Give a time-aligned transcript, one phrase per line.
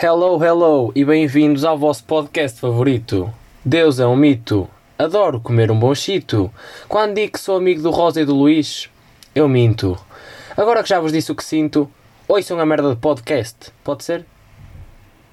[0.00, 3.34] Hello, hello e bem-vindos ao vosso podcast favorito.
[3.64, 4.70] Deus é um mito.
[4.96, 6.52] Adoro comer um bom chito.
[6.88, 8.88] Quando digo que sou amigo do Rosa e do Luís,
[9.34, 9.98] eu minto.
[10.56, 11.90] Agora que já vos disse o que sinto,
[12.28, 13.72] ouçam a merda de podcast.
[13.82, 14.24] Pode ser?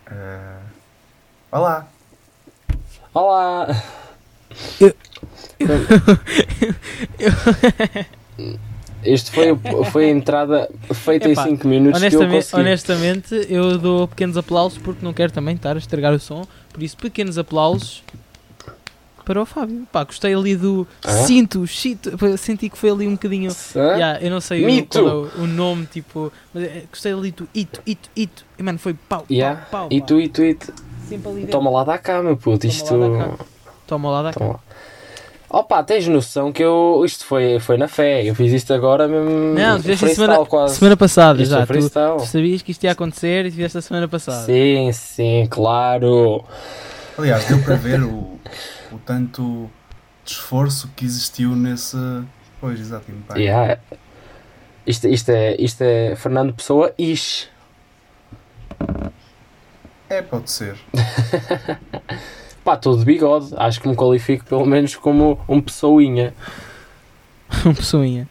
[0.10, 0.58] Eh,
[1.52, 1.88] Olá.
[3.14, 3.68] Olá!
[4.82, 4.96] Isto
[8.36, 8.60] foi,
[9.52, 12.56] o- foi a entrada feita Epá, em 5 minutos que eu honestamente,
[13.34, 16.46] honestamente, eu dou pequenos aplausos porque não quero também estar a estragar o som.
[16.74, 18.04] Por isso, pequenos aplausos
[19.24, 19.88] para o Fábio.
[19.92, 21.12] Pá, gostei ali do Ah?
[21.12, 22.12] cinto, chito.
[22.38, 23.52] Senti que foi ali um bocadinho.
[23.76, 26.32] Yeah, eu não sei o, é o, o nome, tipo.
[26.54, 28.46] Mas é, gostei ali do ito, ito, ito.
[28.58, 29.62] E mano, foi pau, pau, Yeah.
[29.72, 29.90] pau.
[29.90, 29.96] Tu.
[31.08, 31.52] Sempre ali dentro.
[31.52, 32.60] Toma lá da cá, meu puto.
[32.68, 32.96] Toma Isto.
[32.98, 33.46] lá cá.
[33.88, 34.40] Toma lá da cá.
[34.40, 34.60] Toma.
[35.56, 37.02] Opa, tens noção que eu.
[37.06, 38.22] Isto foi, foi na fé.
[38.26, 39.54] Eu fiz isto agora mesmo.
[39.54, 40.76] Não, tu fizeste semana, quase.
[40.76, 41.66] semana passada Isto já.
[41.66, 44.46] Tu, tu sabias que isto ia acontecer e fizeste a semana passada.
[44.46, 46.44] Sim, sim, claro.
[47.18, 48.38] Aliás, deu para ver o,
[48.92, 49.70] o tanto
[50.26, 51.96] de esforço que existiu nesse.
[52.60, 53.40] Pois, exato, impacto.
[53.40, 53.80] Yeah.
[54.86, 57.48] Isto, isto, é, isto é Fernando Pessoa Ish.
[60.10, 60.76] É, pode ser.
[62.66, 63.54] Pá, estou de bigode.
[63.56, 66.34] Acho que me qualifico pelo menos como um pessoinha.
[67.66, 68.28] Um pessoinha.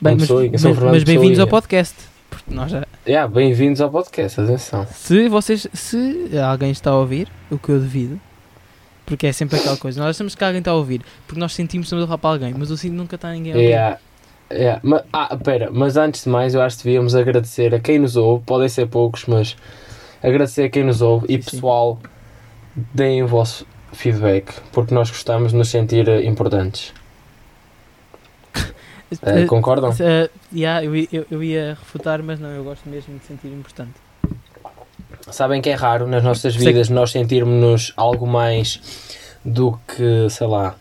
[0.00, 1.94] Bem, Um mas, pessoinha, mas- mas bem-vindos ao podcast.
[2.28, 4.86] Porque nós já, Yeah, Bem-vindos ao podcast, atenção.
[4.92, 8.20] se vocês, se alguém está a ouvir, o que eu devido,
[9.06, 11.84] porque é sempre aquela coisa, nós achamos que alguém está a ouvir, porque nós sentimos
[11.84, 13.68] que estamos a falar para alguém, mas eu sinto nunca está ninguém a ouvir.
[13.68, 13.98] Yeah.
[14.52, 14.80] Yeah.
[14.84, 18.16] Ma- ah, pera, mas antes de mais, eu acho que devíamos agradecer a quem nos
[18.16, 18.44] ouve.
[18.44, 19.56] Podem ser poucos, mas
[20.22, 21.26] agradecer a quem nos ouve.
[21.28, 21.60] e Sim, sim.
[22.74, 26.92] Deem o vosso feedback, porque nós gostamos de nos sentir eh, importantes.
[29.22, 29.92] Eh, concordam?
[29.98, 33.48] eh, yeah, eu, ia- eu, eu ia refutar, mas não, eu gosto mesmo de sentir
[33.48, 33.94] importante.
[35.32, 38.80] Sabem que é raro nas nossas vidas nós sentirmos-nos algo mais
[39.44, 40.76] do que, sei lá,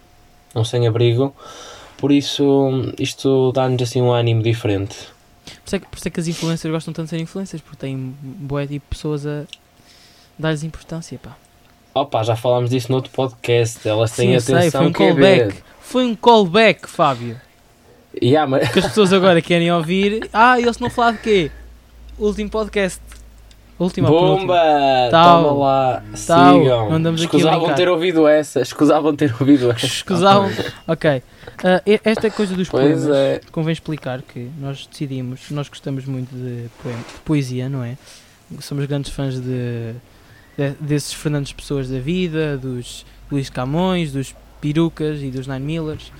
[0.56, 1.36] um sem-abrigo.
[1.97, 4.96] Por isso, isto dá-nos assim um ânimo diferente.
[5.46, 7.63] Por isso, é que, por isso é que as influencers gostam tanto de ser influencers,
[7.63, 9.46] porque têm boé tipo pessoas a
[10.38, 11.36] dar-lhes importância, pá.
[11.94, 13.88] Opa, já falámos disso no outro podcast.
[13.88, 15.55] Elas têm Sim, atenção sei, foi um que é callback.
[15.81, 17.39] Foi um callback, Fábio.
[18.22, 18.69] Yeah, mas...
[18.69, 20.29] que as pessoas agora querem ouvir.
[20.33, 21.51] Ah, eles não falar de quê?
[22.17, 23.00] Último podcast.
[23.77, 24.07] Penúltimo?
[24.09, 24.57] Bomba!
[25.09, 25.44] Tal.
[25.44, 26.59] Toma lá, Tal.
[26.59, 26.91] sigam.
[26.91, 27.75] Andamos aqui Escusavam brincar.
[27.75, 29.85] ter ouvido essa, escusavam ter ouvido essa.
[29.85, 30.51] Escusavam.
[30.85, 31.23] Ok.
[31.85, 33.16] E- esta coisa dos Pois poemas.
[33.17, 33.41] é.
[33.53, 37.97] Convém explicar que nós decidimos, nós gostamos muito de, poema- de poesia, não é?
[38.59, 39.94] Somos grandes fãs de,
[40.59, 46.12] de- desses Fernandes Pessoas da vida, dos Luís Camões, dos Perucas e dos Nine Millers.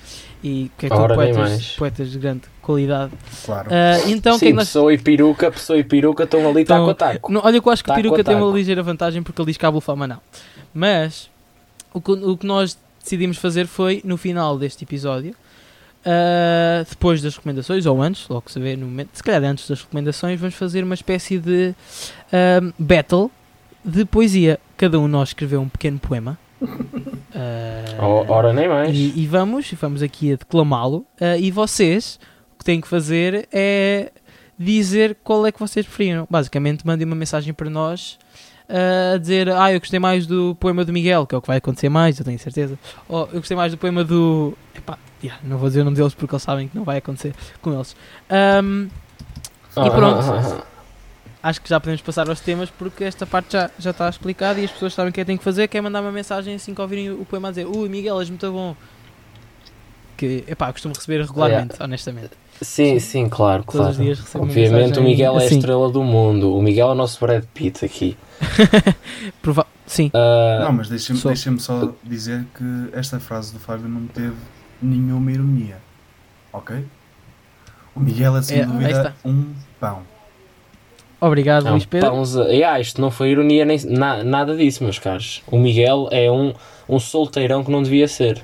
[0.42, 3.12] E que é tudo poetas, poetas de grande qualidade.
[3.44, 3.68] Claro.
[3.70, 6.94] Ah, então, Sim, nós pessoa e peruca, pessoa e peruca estão ali Então, taco a
[6.94, 7.30] taco.
[7.32, 9.46] Não, olha que eu acho que o Taco peruca tem uma ligeira vantagem porque ele
[9.50, 10.18] diz cabo fama não.
[10.72, 11.28] Mas
[11.92, 15.34] o que, o que nós decidimos fazer foi no final deste episódio,
[16.06, 19.82] ah, depois das recomendações, ou antes, logo se vê no momento, se calhar antes das
[19.82, 21.74] recomendações, vamos fazer uma espécie de
[22.32, 23.30] ah, battle
[23.84, 24.58] de poesia.
[24.76, 26.38] Cada um de nós escreveu um pequeno poema.
[27.98, 28.94] O- Ora, nem mais.
[28.94, 31.04] e, e vamos, vamos aqui a declamá-lo.
[31.20, 32.18] ah, e vocês,
[32.54, 34.10] o que têm que fazer é
[34.58, 36.26] dizer qual é que vocês preferiram.
[36.28, 38.18] Basicamente, mandem uma mensagem para nós
[38.68, 41.48] ah, a dizer: Ah, eu gostei mais do poema do Miguel, que é o que
[41.48, 42.78] vai acontecer mais, eu tenho certeza.
[43.08, 44.54] Ou eu gostei mais do poema do.
[44.74, 47.34] Epá, yeah, não vou dizer o nome deles porque eles sabem que não vai acontecer
[47.62, 47.96] com eles.
[48.28, 48.88] Ahm,
[49.76, 50.64] e pronto.
[51.42, 54.64] Acho que já podemos passar aos temas porque esta parte já, já está explicada e
[54.64, 56.54] as pessoas sabem o que é que têm que fazer, que é mandar uma mensagem
[56.54, 58.76] assim que ouvirem o poema a dizer Ui Miguel, és muito bom.
[60.16, 62.30] Que, epá, costumo receber regularmente, honestamente.
[62.60, 64.18] Sim, sim, claro, Todos claro.
[64.34, 65.56] Obviamente o Miguel é a assim.
[65.56, 66.54] estrela do mundo.
[66.54, 68.18] O Miguel é o nosso Brad Pitt aqui.
[69.40, 74.06] Prova Sim, Ah, Não, mas deixa-me deixa só dizer que esta frase do Fábio não
[74.06, 74.36] teve
[74.80, 75.78] nenhuma ironia.
[76.52, 76.84] Ok?
[77.96, 80.02] O Miguel é sem É, dúvida um pão.
[81.20, 82.10] Obrigado é um Luís Pedro.
[82.10, 85.42] pãoze- Yeah, isto não foi ironia nem na- nada disso, meus caros.
[85.46, 86.52] O Miguel é um,
[86.88, 88.42] um solteirão que não devia ser.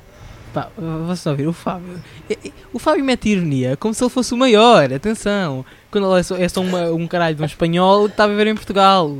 [0.55, 0.69] Pá,
[1.07, 2.01] vocês a ouvir, o Fábio.
[2.31, 5.65] é- é- O Fábio mete ironia como se ele fosse o maior, atenção.
[5.91, 8.29] Quando ele é só, é só uma- um caralho de um espanhol que está a
[8.29, 9.17] viver em Portugal.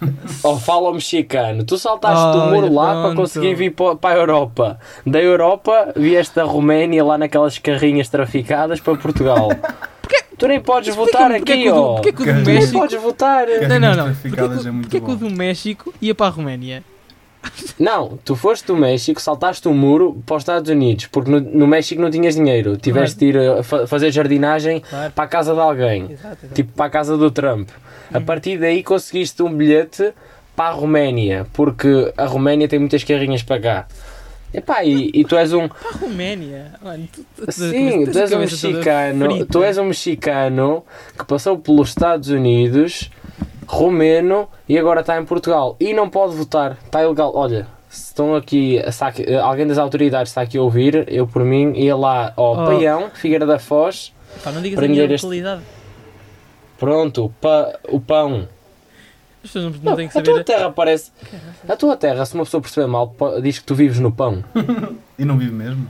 [0.42, 3.16] Oh, fala ao mexicano, tu saltaste do Olha, muro lá para pronto.
[3.16, 4.78] conseguir vir para, para a Europa.
[5.06, 9.48] Da Europa vieste da Roménia lá naquelas carrinhas traficadas para Portugal.
[10.38, 11.94] Tu nem podes votar é aqui, ó.
[11.94, 12.44] porque é que o do Carrinhas.
[12.44, 12.78] Tu nem México.
[12.78, 13.46] podes votar.
[13.68, 14.04] Não, não, não.
[14.06, 16.82] traficadas Porquê que- é muito porquê que o do México ia para a Roménia?
[17.78, 21.66] Não, tu foste do México, saltaste o muro para os Estados Unidos, porque no, no
[21.66, 22.74] México não tinhas dinheiro.
[22.78, 25.12] Tiveste de ir a fa- fazer jardinagem Claro.
[25.12, 26.54] para a casa de alguém, Exato, exato.
[26.54, 27.68] tipo para a casa do Trump.
[28.12, 28.24] A Uhum.
[28.24, 30.12] partir daí conseguiste um bilhete
[30.56, 33.86] para a Roménia, porque a Roménia tem muitas carrinhas para cá.
[34.54, 35.68] Epá, e, e tu és um.
[35.68, 36.72] Para a Roménia.
[36.82, 39.46] Mano, tu, tu, tu- Sim, tu és um mexicano.
[39.46, 40.84] Tu és um mexicano
[41.18, 43.10] que passou pelos Estados Unidos,
[43.66, 45.76] romeno e agora está em Portugal.
[45.80, 46.78] E não pode votar.
[46.84, 47.32] Está ilegal.
[47.34, 51.44] Olha, se estão aqui, está aqui- alguém das autoridades está aqui a ouvir, eu por
[51.44, 52.66] mim ia lá ao Oh.
[52.66, 54.12] Paião, Figueira da Foz.
[54.42, 55.62] Pá, não digas a minha este- localidade.
[56.78, 58.48] Pronto, pa, o pão.
[59.44, 60.44] As pessoas não, não têm que a tua saber.
[60.44, 61.12] terra parece.
[61.68, 64.42] A tua terra, se uma pessoa perceber mal, diz que tu vives no pão.
[65.18, 65.86] E não vive mesmo?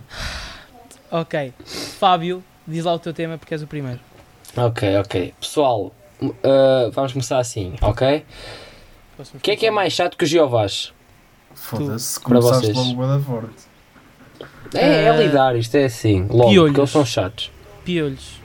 [1.10, 1.54] Ok.
[1.98, 3.98] Fábio, diz lá o teu tema porque és o primeiro.
[4.56, 5.32] Ok, ok.
[5.40, 8.22] Pessoal, uh, vamos começar assim, ok?
[9.34, 10.92] O que é que é mais chato que os Jeovás?
[11.54, 12.76] Foda-se, Para começaste vocês.
[12.76, 13.54] logo da forte.
[14.74, 16.68] É, é Ah, lidar, isto é assim, logo, piolhos.
[16.72, 17.50] porque eles são chatos.
[17.84, 18.40] Piolhos.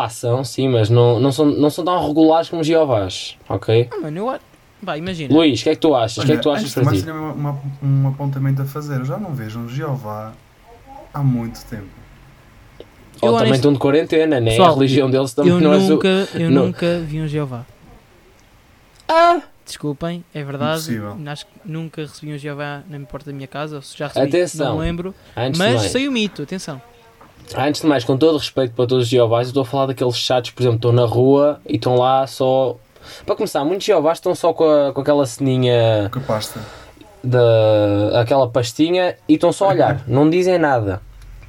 [0.00, 3.86] Passam, sim, mas não, não, são, não são tão regulares como os Jeovás, ok?
[3.92, 4.40] Ah, mano, eu acho.
[4.82, 5.34] Vai, imagina.
[5.34, 6.24] Luís, o que é que tu achas?
[6.24, 7.02] O que é que tu achas para ti?
[7.02, 8.96] tinha uma- uma- um apontamento a fazer.
[9.00, 10.32] Eu já não vejo um Jeová
[11.12, 11.84] há muito tempo.
[13.22, 14.52] Eu Ou também estão de quarentena, né?
[14.52, 17.66] Pessoal, a religião deles também eu não é nunca, eu não- nunca vi um Jeová.
[19.06, 19.42] Ah!
[19.66, 20.80] Desculpem, é verdade.
[20.80, 21.16] Impossível.
[21.26, 23.76] Acho que nunca recebi um Jeová na porta da minha casa.
[23.76, 24.70] Ou se já recebi, Atenção.
[24.72, 25.14] não lembro.
[25.36, 26.80] Antes Mas sei o mito, atenção.
[27.56, 30.16] Antes de mais, com todo respeito para todos os Jeovás, eu estou a falar daqueles
[30.16, 32.76] chatos, por exemplo, estão na rua e estão lá só...
[33.26, 36.60] Para começar, muitos Jeovás estão só com, a- com aquela ceninha Que pasta.
[37.24, 41.00] da aquela pastinha e estão só a olhar, não dizem nada.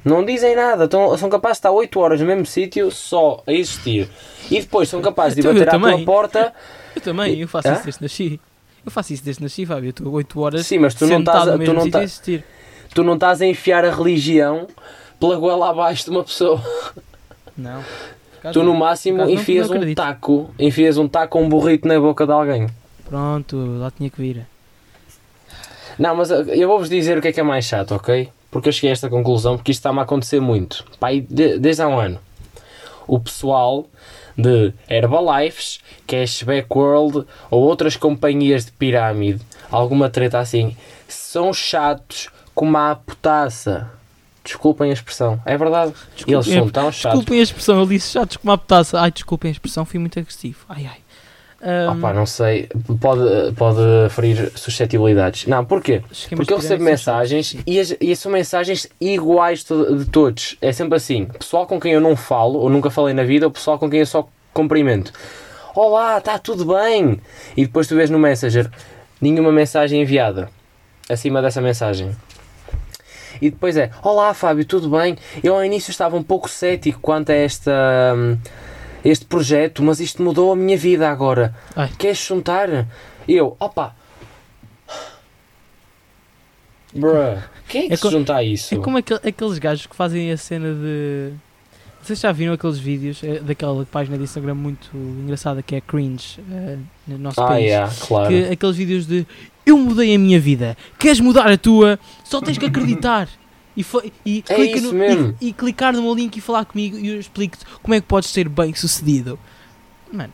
[0.04, 3.52] Não dizem nada, estão, são capazes de estar 8 horas no mesmo sítio só a
[3.52, 4.08] existir.
[4.50, 6.52] E depois são capazes de ir Então, bater à tua porta.
[6.96, 7.72] Eu também, eu faço Hã?
[7.74, 8.40] isso desde nasci.
[8.84, 9.86] Eu faço isso desde nasci, Fábio.
[9.86, 12.44] Eu estou 8 horas Sim, mas tu não estás a- tu não tá- a existir.
[12.94, 14.66] Tu não estás a enfiar a religião
[15.22, 16.60] pela goela abaixo de uma pessoa.
[17.56, 17.82] Não.
[18.52, 22.00] Tu no máximo não- enfias não um taco, enfias um taco ou um burrito na
[22.00, 22.66] boca de alguém.
[23.08, 24.44] Pronto, lá tinha que vir.
[25.96, 28.28] Não, mas uh, eu vou-vos dizer o que é que é mais chato, ok?
[28.50, 30.84] Porque eu cheguei a esta conclusão, porque isto está-me a acontecer muito.
[30.98, 32.18] Pai, de- desde há um ano.
[33.06, 33.86] O pessoal
[34.36, 39.40] de Herbalifes, Cashback World ou outras companhias de pirâmide,
[39.70, 40.76] alguma treta assim,
[41.06, 43.88] são chatos como a putaça.
[44.44, 45.92] Desculpem a expressão, é verdade.
[46.16, 47.18] Desculpem Eles são tão chatos.
[47.20, 49.00] Desculpem a expressão, ele disse chatos como a petaça.
[49.00, 50.58] Ai, desculpem a expressão, fui muito agressivo.
[50.68, 50.96] Ai, ai.
[51.64, 52.68] Ahm, Opa, não sei,
[53.00, 53.78] pode, pode
[54.10, 55.46] ferir suscetibilidades.
[55.46, 56.02] Não, porquê?
[56.10, 60.56] esquemas Porque eu de recebo mensagens e, as- e são mensagens iguais to- de todos.
[60.60, 61.26] É sempre assim.
[61.26, 64.00] Pessoal com quem eu não falo, ou nunca falei na vida, ou pessoal com quem
[64.00, 65.12] eu só cumprimento.
[65.72, 67.20] Olá, está tudo bem?
[67.56, 68.68] E depois tu vês no Messenger
[69.20, 70.50] nenhuma mensagem enviada
[71.08, 72.10] acima dessa mensagem.
[73.42, 75.16] E depois é, olá Fábio, tudo bem?
[75.42, 77.72] Eu ao início estava um pouco cético quanto a esta,
[78.16, 78.38] hum,
[79.04, 81.52] este projeto, mas isto mudou a minha vida agora.
[81.74, 81.90] Ai.
[81.98, 82.86] Queres juntar?
[83.26, 83.96] Eu, opa.
[86.94, 88.74] Bruh, quem é que É se junta a isso?
[88.76, 91.32] É como aquel- aqueles gajos que fazem a cena de.
[92.02, 96.40] Vocês já viram aqueles vídeos é, daquela página de Instagram muito engraçada que é Cringe
[96.50, 96.76] eh,
[97.06, 97.66] no nosso Ah, país?
[97.66, 98.28] yeah, claro.
[98.28, 99.24] Que, aqueles vídeos de
[99.64, 101.98] Eu mudei a minha vida, queres mudar a tua?
[102.24, 103.28] Só tens que acreditar.
[103.76, 103.86] E,
[104.26, 107.64] e, É no- e, e clicar no meu link e falar comigo e eu explico-te
[107.80, 109.38] como é que podes ser bem sucedido.
[110.12, 110.32] Mano,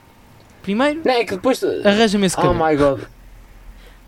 [0.63, 1.63] primeiro Não, é que depois.
[1.63, 2.65] arranja-me esse Oh cabelo.
[2.67, 3.01] my god.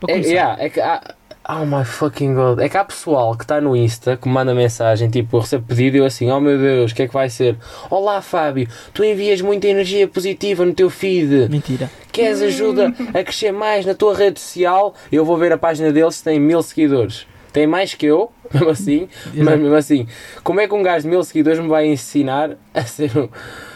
[0.01, 1.15] para É, yeah, é que há,
[1.51, 2.59] oh my fucking god.
[2.61, 5.65] É que há pessoal que está no Insta que me manda mensagem, tipo, eu recebo
[5.67, 7.57] pedido e eu assim, oh meu Deus, o que é que vai ser?
[7.91, 11.49] Olá Fábio, tu envias muita energia positiva no teu feed.
[11.51, 11.91] Mentira.
[12.13, 14.95] Queres ajuda a crescer mais na tua rede social?
[15.11, 17.27] Eu vou ver a página deles se tem mil seguidores.
[17.53, 20.07] Tem mais que eu, mesmo assim, mas mesmo assim,
[20.45, 23.29] como é que um gajo de mil seguidores me vai ensinar a ser um,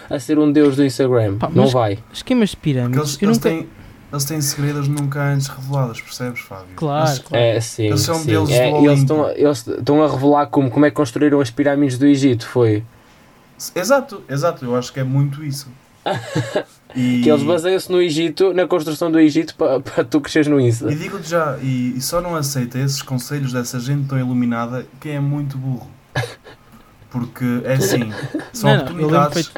[0.09, 1.39] a ser um deus do Instagram?
[1.39, 1.99] Pá, Não vai.
[2.13, 2.99] Esquemas de pirâmides.
[3.01, 3.49] eles, Eu eles nunca.
[3.49, 3.69] têm,
[4.15, 6.67] eles têm segredos nunca antes revelados, percebes, Fábio?
[6.77, 7.45] Claro, Eles- claro.
[7.45, 8.27] É, sim, Eles são sim.
[8.27, 11.51] deuses É, do eles, estão, eles estão a revelar como, como é que construíram as
[11.51, 12.83] pirâmides do Egito, foi.
[13.75, 15.69] Exato, exato, eu acho que é muito isso.
[16.97, 20.61] E, Que eles baseiam-se no Egito, na construção do Egito, para para tu cresceres no
[20.61, 20.93] Insta.
[20.93, 25.17] e digo-te já, e, e só não aceita esses conselhos dessa gente tão iluminada quem
[25.17, 25.91] é muito burro.
[27.11, 28.13] Porque é assim,
[28.53, 29.53] são Não, não, oportunidades.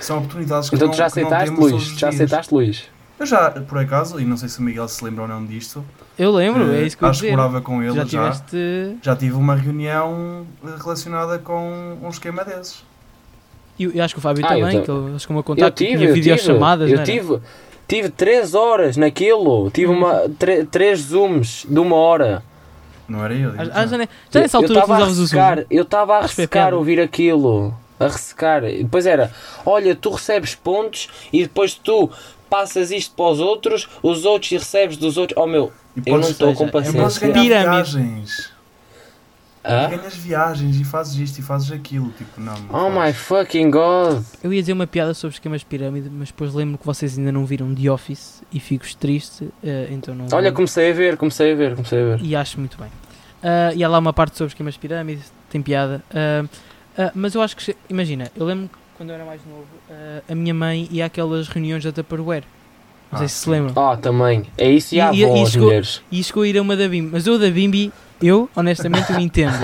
[0.00, 1.84] São oportunidades que Então não, tu já que não aceitaste, Luís?
[1.96, 2.82] Já aceitaste, Luís?
[3.20, 5.84] Eu já, por acaso, e não sei se o Miguel se lembra ou não disto,
[6.18, 8.08] Eu lembro, é eh, isso que eu acho que morava com ele Já já.
[8.30, 8.96] tiveste.
[9.02, 12.82] Já tive uma reunião eh, relacionada com um esquema desses.
[13.78, 15.44] Eu, eu acho que o Fábio Ah, eu também, ta- que ele chegou a Eu
[15.44, 17.00] contar que tive, tinha eu videochamadas, tive.
[17.00, 17.40] Eu tive,
[17.86, 19.70] tive 3 horas naquilo.
[19.70, 22.42] Tive uma, tre- três zooms de uma hora.
[23.06, 23.50] Não era eu?
[23.50, 23.86] Ah, ah, já.
[23.86, 26.72] já, ne- já nessa eu altura estava a ressecar, eu estava a Acho que ressecar
[26.72, 27.74] ouvir aquilo.
[27.98, 28.64] A ressecar.
[28.64, 29.30] E depois era,
[29.66, 32.08] olha, tu recebes pontos e depois tu
[32.50, 35.40] passas isto para os outros, os outros e recebes dos outros.
[35.40, 35.72] Oh meu,
[36.04, 37.28] eu não estou com é paciência.
[37.28, 37.92] ganhar Pirâmide.
[37.92, 38.52] viagens.
[39.62, 39.84] Hã?
[39.84, 42.10] E ganhas viagens e fazes isto e fazes aquilo.
[42.16, 42.54] Tipo, não.
[42.58, 43.16] não Oh my fazes.
[43.18, 44.22] fucking god!
[44.42, 47.30] Eu ia dizer uma piada sobre esquemas de pirâmide, mas depois lembro que vocês ainda
[47.30, 50.26] não viram The Office e fico triste, eh, então não.
[50.32, 52.22] Olha, comecei a ver, comecei a ver, comecei a ver.
[52.22, 52.88] E acho muito bem.
[53.42, 56.02] Ah, e há lá uma parte sobre esquemas de pirâmide, tem piada.
[56.14, 56.44] Ah,
[56.96, 60.20] ah, mas eu acho que, imagina, eu lembro que quando eu era mais novo, ah,
[60.28, 62.42] a minha mãe ia àquelas reuniões da Tupperware.
[63.10, 63.50] Não sei Ah, se se sim.
[63.50, 63.82] lembram.
[63.90, 64.44] Ah, também.
[64.58, 66.02] É isso e a avó, e as chegou- mulheres.
[66.12, 67.08] E chegou a ir a uma da Bimbi.
[67.10, 67.90] Mas eu da Bimbi,
[68.22, 69.56] eu, honestamente, eu entendo.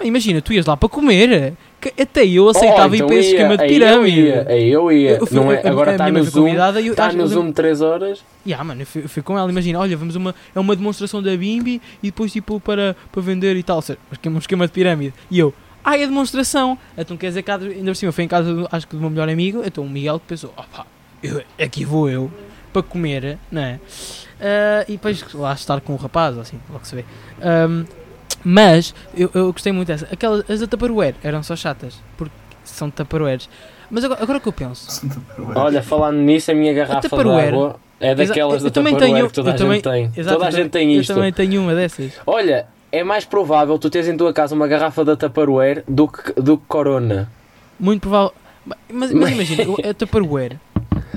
[0.00, 1.54] Imagina, tu ias lá para comer.
[1.80, 4.20] que Até eu aceitava Oh, ir então para esse esquema de pirâmide.
[4.20, 5.10] Eu ia, aí eu ia.
[5.18, 6.46] Eu fui- não é, a- agora está no Zoom.
[6.48, 8.22] Está no Zoom 3 horas.
[8.46, 11.20] Yeah, mano, eu fui, eu fui com ela, imagina, olha, vamos uma, é uma demonstração
[11.20, 14.72] da Bimbi e depois tipo para, para vender e tal, ou seja, um esquema de
[14.72, 15.12] pirâmide.
[15.30, 15.52] E eu,
[15.84, 16.78] ah, é demonstração.
[16.96, 19.00] Então quer dizer que de- ainda por cima foi em casa, do- acho que do
[19.00, 20.86] meu melhor amigo, então o Miguel que pensou, opá,
[21.22, 22.30] eu, aqui vou eu
[22.72, 23.80] para comer, não é?
[24.40, 27.04] Ah, e depois lá estar com o rapaz, assim, logo se vê.
[27.42, 27.84] Ahm,
[28.44, 30.06] mas eu, eu gostei muito dessa.
[30.10, 32.32] Aquelas, as da Tupperware eram só chatas, porque
[32.64, 33.48] são Tupperwares.
[33.90, 35.04] Mas agora, agora que eu penso,
[35.56, 37.48] Olha, falando nisso, a minha garrafa de Tupperware.
[37.48, 40.04] água é daquelas eu da também Tupperware tenho- que toda eu a também- gente tem.
[40.16, 41.12] Exato, toda a eu gente tem eu isto.
[41.14, 42.12] também tenho uma dessas.
[42.26, 46.32] Olha, é mais provável tu teres em tua casa uma garrafa da Tupperware do que,
[46.40, 47.30] do que Corona.
[47.78, 48.32] Muito provável.
[48.92, 50.56] Mas, mas imagina, eu- a Tupperware,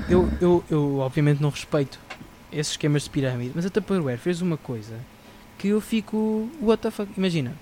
[0.08, 1.98] eu, eu, eu obviamente não respeito
[2.52, 4.94] esses esquemas de pirâmide, mas a Tupperware fez uma coisa
[5.58, 6.48] que eu fico.
[6.62, 7.10] What the fuck?
[7.16, 7.52] Imagina.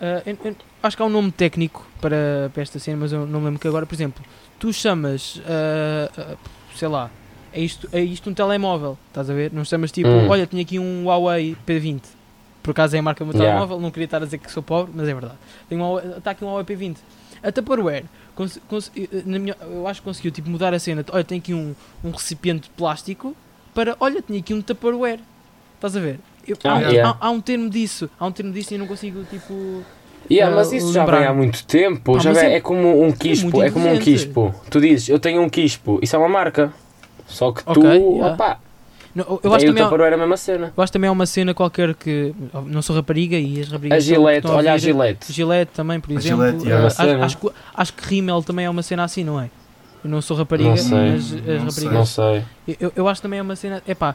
[0.00, 3.26] ah, eu- eu acho que há um nome técnico para, para esta cena, mas eu
[3.26, 4.22] não me lembro que agora, por exemplo,
[4.58, 6.36] tu chamas, ah, ah,
[6.76, 7.10] sei lá,
[7.52, 9.50] é isto, é isto um telemóvel, estás a ver?
[9.52, 10.28] Não chamas tipo, Hum.
[10.28, 12.00] olha, tinha aqui um Huawei P20.
[12.68, 13.58] Por acaso é a marca do meu Yeah.
[13.58, 15.38] telemóvel, não queria estar a dizer que sou pobre, mas é verdade.
[15.70, 16.98] Tenho um Huawei- Está aqui um Huawei P20.
[17.42, 21.02] A Tupperware, cons- cons- eh, na minha- eu acho que conseguiu tipo, mudar a cena.
[21.10, 23.34] Olha, tem aqui um, um recipiente de plástico
[23.74, 25.18] para, olha, tinha aqui um Tupperware.
[25.76, 26.20] Estás a ver?
[26.46, 27.10] Eu- há, Ah, um- yeah.
[27.18, 29.82] há- há um termo disso, há um termo disso e eu não consigo tipo.
[30.30, 31.22] Yeah, Ah, mas isso já lembrar-me.
[31.24, 32.16] vem há muito tempo.
[32.16, 33.44] Ah, já vem- é- é, como um é quispo.
[33.44, 34.54] muito É, como um quispo.
[34.68, 35.98] Tu dizes, eu tenho um quispo.
[36.02, 36.70] Isso é uma marca.
[37.26, 38.34] Só que tu, Ok, yeah.
[38.34, 38.58] opá,
[39.18, 40.72] Não, eu, acho o também há, Tupperware é a mesma cena.
[40.76, 42.34] eu acho também há uma cena qualquer que.
[42.66, 43.96] Não sou rapariga e as raparigas.
[43.96, 44.84] A estão- Gillette, estão a olha a ouvir.
[44.84, 45.32] Gillette.
[45.32, 46.44] Gillette também, por A exemplo.
[46.46, 46.86] Gillette, Eh, yeah.
[46.86, 47.24] acho, Uma cena.
[47.26, 49.50] acho, que- acho que Rimmel também é uma cena assim, não é?
[50.04, 50.96] Eu não sou rapariga, Não sei.
[50.96, 51.74] mas as Não raparigas.
[51.74, 51.90] sei.
[51.90, 52.76] Não sei.
[52.80, 53.82] Eu, eu acho também é uma cena.
[53.88, 54.14] Epá,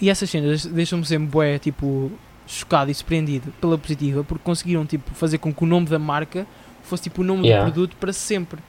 [0.00, 2.12] e essas cenas deixam-me sempre bué, tipo,
[2.46, 6.46] chocado e surpreendido pela positiva, porque conseguiram tipo, fazer com que o nome da marca
[6.82, 7.64] fosse tipo o nome Yeah.
[7.64, 8.60] do produto para sempre.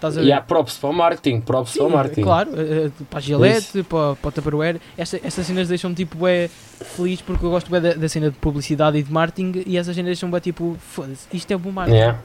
[0.00, 0.26] Estás a ver?
[0.28, 1.40] E há props para o marketing.
[1.42, 2.22] Props para o Sim, marketing.
[2.22, 6.16] claro, eh, eh, para a Gillette, para, para o Tupperware, esta, estas cenas deixam-me tipo
[6.16, 9.76] bué feliz porque eu gosto bué da, da cena de publicidade e de marketing e
[9.76, 11.98] essas cenas deixam-me tipo, foda-se, isto é bom marketing.
[11.98, 12.18] Yeah.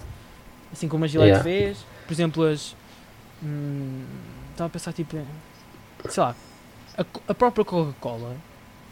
[0.72, 1.44] Assim como a Gillette Yeah.
[1.44, 1.78] fez,
[2.08, 2.76] por exemplo, as.
[3.44, 4.04] hum,
[4.52, 5.18] Estava a pensar tipo.
[6.08, 6.34] Sei lá.
[6.98, 8.38] A, a própria Coca-Cola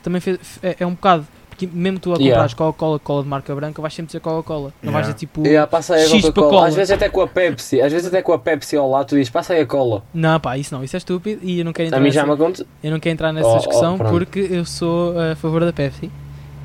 [0.03, 1.25] também fez, é, é um bocado.
[1.53, 2.29] Porque mesmo tu a Yeah.
[2.31, 4.73] comprares Coca-Cola, cola de marca branca, vais sempre dizer Coca-Cola.
[4.81, 5.13] Não vais Yeah.
[5.13, 5.45] dizer tipo.
[5.45, 6.49] Yeah, passa aí a X para Coca-Cola.
[6.51, 6.67] cola.
[6.67, 7.81] Às vezes até com a Pepsi.
[7.81, 10.03] Às vezes até com a Pepsi ao lado tu dizes, passa aí a cola.
[10.13, 12.21] Não, pá, isso não, isso é estúpido e eu não quero entrar, A mim já
[12.23, 12.65] nessa, me aconteceu.
[12.83, 14.11] eu não quero entrar nessa Oh, oh, discussão pronto.
[14.11, 16.09] porque eu sou a favor da Pepsi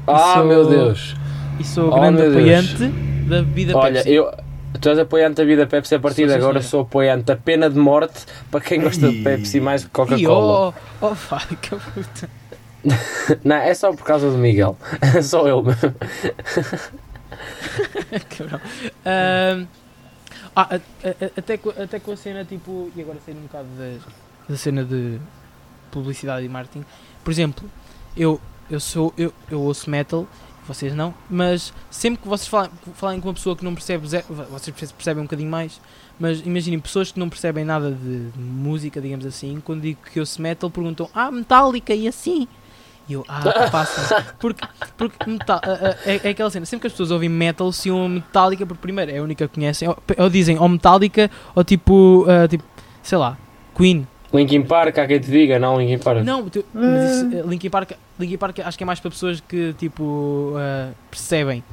[0.06, 1.14] Ah, sou- meu Deus.
[1.60, 2.36] e sou Oh, grande meu Deus.
[2.36, 2.88] apoiante
[3.28, 4.10] da bebida Olha, Pepsi.
[4.12, 4.30] eu.
[4.80, 7.68] Tu és apoiante da vida Pepsi a partir Sou, de agora sou apoiante da pena
[7.70, 9.22] de morte para quem gosta de.
[9.22, 10.74] Pepsi mais do que Coca-Cola.
[11.00, 12.30] oh, oh, que puta.
[13.44, 14.76] Não, é só por causa do Miguel.
[15.14, 15.94] É só ele mesmo.
[18.36, 18.60] Cabrão.
[19.04, 19.66] Ahm,
[20.54, 20.80] ah,
[21.36, 22.90] até, até com a cena tipo.
[22.96, 23.98] E agora saindo um bocado da,
[24.48, 25.18] da cena de
[25.90, 26.84] publicidade e marketing.
[27.22, 27.70] Por exemplo,
[28.16, 29.12] eu, eu sou.
[29.16, 30.26] Eu, eu ouço metal,
[30.66, 34.76] vocês não, mas sempre que vocês falam, falarem com uma pessoa que não percebe, vocês
[34.76, 35.80] perce- percebem um bocadinho mais.
[36.18, 40.42] Mas imaginem, pessoas que não percebem nada de, música, digamos assim, quando digo que ouço
[40.42, 42.48] metal, perguntam: Ah, Metallica e assim.
[43.08, 44.22] E eu, ah, passa.
[44.38, 45.60] Porque, porque metal,
[46.04, 49.10] é, é aquela cena, sempre que as pessoas ouvem metal, se uma Metallica, porque primeiro
[49.10, 52.62] é a única que conhecem, ou, ou dizem ou Metallica ou tipo, ah, tipo,
[53.02, 53.36] sei lá,
[53.76, 54.06] Queen.
[54.32, 56.22] Linkin Park, há quem te diga, não, Linkin Park.
[56.22, 59.40] Não, tu- mas isso, eh, Linkin Park, Linkin Park acho que é mais para pessoas
[59.40, 61.64] que tipo ah, percebem.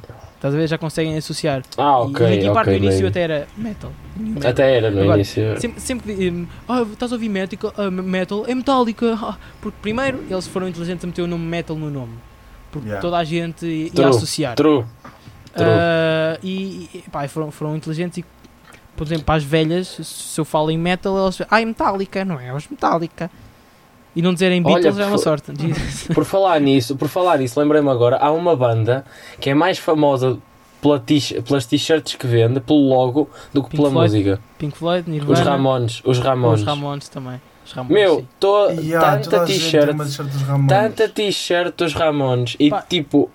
[0.46, 0.66] Estás a ver?
[0.68, 1.62] Já conseguem associar.
[1.76, 2.26] Ah, e ok.
[2.28, 3.08] Linkin Park ok, no início maybe.
[3.08, 3.92] até era metal.
[4.16, 4.50] metal.
[4.50, 5.60] Até era no Agora, início.
[5.60, 9.18] Sempre, sempre que dizem, ah, estás a ouvir metal, ah, metal, é Metallica.
[9.20, 12.14] ah, porque primeiro eles foram inteligentes a meter o nome metal no nome.
[12.70, 13.00] Porque Yeah.
[13.00, 14.54] toda a gente ia True, associar.
[14.54, 14.84] True.
[15.54, 15.66] True.
[16.42, 18.24] E e, pá, foram, foram inteligentes e,
[18.96, 22.38] por exemplo, para as velhas, se eu falo em metal, elas ah, é Metallica, não
[22.38, 22.52] é?
[22.54, 23.30] Os Metallica.
[24.16, 25.52] E não dizerem Olha, Beatles é uma sorte.
[26.14, 29.04] Por falar nisso, por falar nisso, lembrei-me agora, há uma banda
[29.38, 30.38] que é mais famosa
[30.80, 31.02] pela
[31.44, 34.12] pelas t-shirts que vende, pelo logo, do que Pink pela Floyd.
[34.14, 34.40] música.
[34.58, 36.60] Pink Floyd, Os Nirvana, Ramones, os Ramones.
[36.60, 37.40] os Ramones também.
[37.66, 40.68] Os Ramones, Meu, tô, Yeah, tanta t-shirt, uma t-shirt dos Ramones.
[40.68, 42.82] tanta t-shirt dos Ramones e Pá.
[42.88, 43.28] tipo,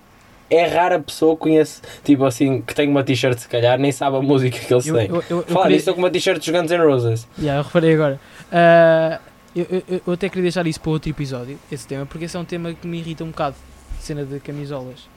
[0.50, 3.92] é rara a pessoa que conhece, tipo assim, que tem uma t-shirt se calhar, nem
[3.92, 5.08] sabe a música que eles Eu, têm.
[5.08, 7.28] eu, eu, eu Falar queria- nisso, estou com uma t-shirt dos Guns N' Roses.
[7.38, 8.20] Yeah, eu reparei agora.
[8.50, 9.20] Ah,
[9.54, 12.40] eu, eu- eu até queria deixar isso para outro episódio, esse tema, porque esse é
[12.40, 13.56] um tema que me irrita um bocado,
[14.00, 15.08] cena de camisolas.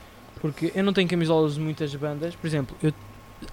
[0.41, 2.93] Porque eu não tenho camisolas de muitas bandas, por exemplo, eu,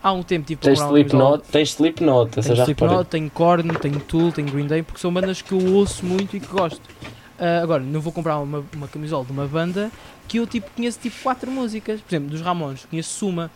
[0.03, 2.55] há um tempo para Tens uma Slipknot, tens Slipknot, Tenho.
[2.65, 6.37] Slipknot, tenho Korn, tenho Tool, tenho Green Day, porque são bandas que eu ouço muito
[6.37, 6.81] e que gosto.
[7.39, 9.91] Ah, agora, não vou comprar uma, uma camisola de uma banda
[10.29, 12.01] que eu tipo, conheço tipo quatro músicas.
[12.01, 13.51] Por exemplo, dos Ramones, conheço Suma,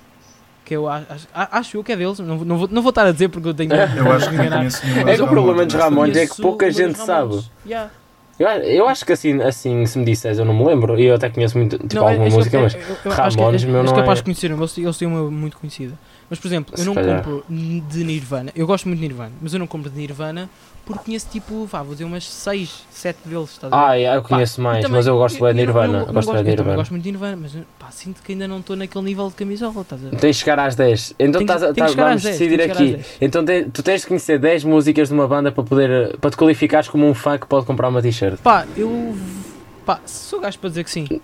[0.66, 3.06] que eu acho, acho, eu que é deles, não, vou- não, vou, não vou estar
[3.06, 4.66] a dizer porque eu tenho Eu acho que enganar.
[4.66, 7.40] É que o problema dos Ramones é que pouca gente sabe.
[7.64, 7.90] Yeah.
[8.38, 10.98] Eu, eu acho que assim, assim, se me disseres, eu não me lembro.
[11.00, 13.34] E eu até conheço muito, tipo, Não, alguma és música, capaz- mas.
[13.36, 15.94] Ramones, meu, não capaz é- de conhecer, eles, têm uma muito conhecida.
[16.28, 17.22] Mas, por exemplo, eu não calhar.
[17.22, 18.50] compro de Nirvana.
[18.54, 20.50] Eu gosto muito de Nirvana, mas eu não compro de Nirvana
[20.86, 23.50] porque conheço tipo, vá, vou dizer umas 6, 7 deles.
[23.50, 23.82] Estás a ver?
[23.82, 26.04] Ah, yeah, eu conheço mais, também- mas eu gosto bem de Nirvana.
[26.06, 26.76] eu gosto de Nirvana.
[26.76, 29.80] muito de Nirvana, mas pá, sinto que ainda não estou naquele nível de camisola.
[29.82, 30.16] Estás a ver?
[30.16, 31.10] Tens de chegar às 10.
[31.18, 32.70] Então Tenho que- estás a- tenho que tá- chegar às vamos 10, decidir aqui.
[32.70, 33.06] às 10.
[33.20, 36.36] Então te- tu tens de conhecer 10 músicas de uma banda para poder para te
[36.36, 38.38] qualificares como um fã que pode comprar uma t-shirt.
[38.38, 39.14] Pá, eu.
[39.84, 41.20] Pá, sou gajo para dizer que sim.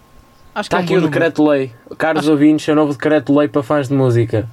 [0.54, 1.72] Acho que Está é um aqui o decreto-lei.
[1.96, 4.46] Caros Acho- ouvintes, é o novo decreto-lei para fãs de música.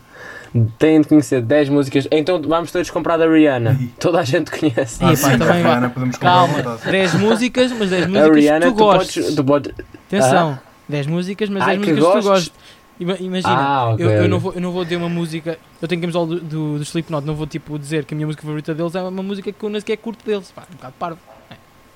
[0.80, 2.08] Têm de conhecer 10 músicas.
[2.12, 3.78] Então vamos todos comprar da Rihanna.
[3.80, 3.88] Ih.
[4.00, 4.98] Toda a gente conhece.
[5.04, 5.62] Ah, pá, sim, também.
[5.64, 6.92] Rihanna, podemos Calma, vontade.
[6.92, 9.16] 10 músicas, mas 10 A músicas Rihanna, que tu, tu gostes.
[9.24, 9.36] podes.
[9.36, 9.74] Tu podes...
[10.08, 12.48] Atenção, 10 músicas, mas Ai, 10 que músicas que tu gostes.
[12.50, 12.80] gostes.
[13.00, 14.06] Ima- Imagina, Ah, ok.
[14.06, 15.58] eu, eu não vou, eu não vou dizer uma música.
[15.82, 18.42] Eu tenho camisola do, do, do Slipknot, não vou tipo dizer que a minha música
[18.44, 20.52] favorita deles é uma música que eu nem sequer curto deles.
[20.52, 21.20] Pá, um bocado parvo.
[21.50, 21.56] É.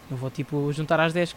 [0.10, 1.36] Não vou tipo juntar às 10.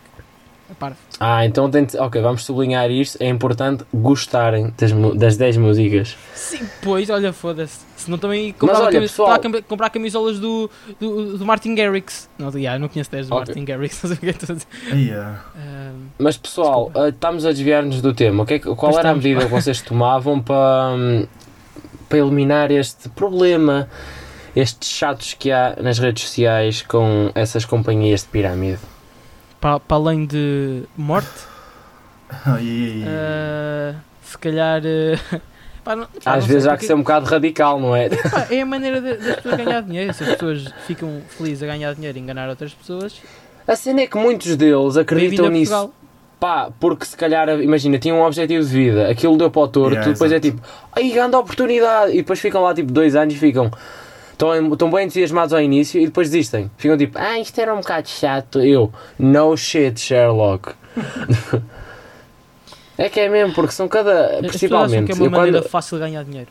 [0.69, 0.93] É.
[1.21, 1.97] Ah, então tem de...
[1.97, 3.17] Ok, vamos sublinhar isto.
[3.23, 6.17] É importante gostarem das, das 10 músicas.
[6.35, 7.81] Sim, pois, olha, foda-se.
[7.97, 10.69] Senão também comprava olha, cami- pessoal- comprar camisolas do,
[11.01, 12.29] do, do Martin Garrix.
[12.39, 13.47] Não, yeah, eu não conheço 10 do Ok.
[13.47, 14.93] Martin Garrix, não sei o que é que estou a dizer.
[14.93, 18.43] Aí, ah, Ahm, Mas pessoal, ah, estamos a desviar-nos do tema.
[18.43, 19.47] O que é que- qual Pois era a estamos, medida pá.
[19.47, 21.27] que vocês tomavam para, hum,
[22.09, 23.89] para eliminar este problema,
[24.55, 28.79] estes chatos que há nas redes sociais com essas companhias de pirâmide?
[29.61, 31.29] Para, para além de morte,
[32.31, 33.05] ai, ai, ai.
[33.09, 34.83] ah, se calhar.
[35.33, 35.41] ah,
[35.85, 38.09] pá, não- pá, Às vezes há que ser um bocado radical, não é?
[38.31, 40.13] Pá, é a maneira das pessoas ganhar dinheiro.
[40.13, 43.21] Se as pessoas ficam felizes a ganhar dinheiro e enganar outras pessoas,
[43.67, 45.91] A cena é que muitos deles acreditam nisso.
[46.39, 49.95] Pá, porque se calhar, imagina, tinham um objetivo de vida, aquilo deu para o torto,
[49.95, 50.51] Yeah, depois é exato.
[50.55, 53.71] tipo, ai, grande oportunidade, e depois ficam lá tipo dois anos e ficam.
[54.37, 56.71] Estão, estão bem entusiasmados ao início e depois desistem.
[56.77, 58.61] Ficam tipo, ah, isto era um bocado chato.
[58.61, 60.75] Eu, no shit, Sherlock.
[62.99, 64.11] é que é mesmo, porque são cada.
[64.11, 66.51] As pessoas acham Principalmente, que é uma maneira quando, fácil de ganhar dinheiro.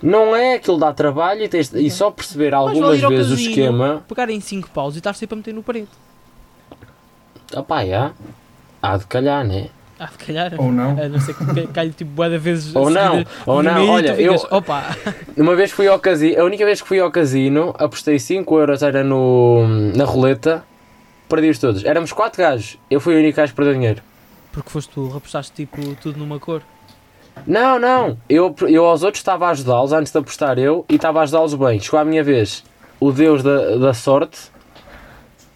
[0.00, 4.04] não é aquilo dá trabalho e, tens, e só perceber Mas algumas vezes o esquema.
[4.06, 5.88] Pegarem 5 paus e estar sempre a meter no parede.
[7.52, 8.12] Opá, já.
[8.80, 9.70] Há de calhar, né?
[10.00, 10.52] Ah, se calhar.
[10.58, 10.90] Ou não.
[11.00, 12.74] A não ser que calhe tipo boa de vezes.
[12.74, 14.84] Ou não, ou no não, olha, ficas, eu- Opa!
[15.36, 18.82] Uma vez fui ao casino, a única vez que fui ao casino, apostei 5 euros,
[18.82, 20.64] era no, na roleta,
[21.28, 21.84] perdi-os todos.
[21.84, 24.02] Éramos 4 gajos, eu fui o único gajo que perdeu dinheiro.
[24.52, 26.62] Porque foste tu, apostaste tipo tudo numa cor.
[27.46, 31.20] Não, não, eu, eu aos outros estava a ajudá-los antes de apostar eu e estava
[31.20, 31.78] a ajudá-los bem.
[31.80, 32.64] Chegou à minha vez,
[32.98, 34.38] o deus da, da sorte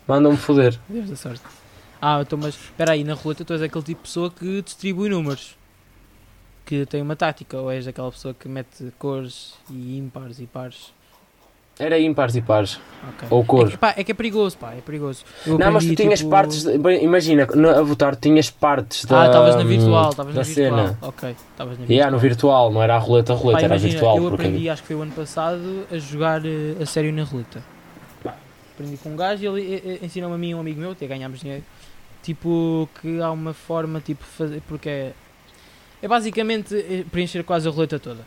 [0.07, 0.79] mandou-me foder.
[0.89, 1.41] Deus da sorte.
[2.05, 5.09] Ah, então, mas espera aí, na roleta tu és aquele tipo de pessoa que distribui
[5.09, 5.57] números.
[6.67, 10.93] Que tem uma tática, ou és aquela pessoa que mete cores e ímpares e pares.
[11.79, 13.29] Era ímpares e pares, Ok.
[13.31, 13.71] ou É cor.
[13.71, 15.25] que, pá, é que é perigoso, pá, é perigoso.
[15.47, 19.05] Eu Não, mas tu tinhas tipo- partes, de- bem, imagina, no- a votar tinhas partes
[19.07, 20.87] da, Ah, estavas na virtual, estavas da na virtual.
[20.87, 20.99] cena.
[21.01, 21.91] Ok, estavas na E virtual.
[21.97, 24.17] yeah, no virtual, não era a roleta, a roleta, Pá, era a imagina, virtual.
[24.19, 27.25] eu porque- aprendi, acho que foi o ano passado, a jogar eh, a sério na
[27.25, 27.63] roleta.
[28.75, 30.93] Aprendi com um gajo e ele eh, eh, ensinou-me a mim e um amigo meu,
[30.93, 31.63] até ganhámos dinheiro,
[32.23, 35.13] tipo, que há uma forma, tipo, fazer, porque é,
[36.03, 38.21] é basicamente eh, preencher quase a roleta toda.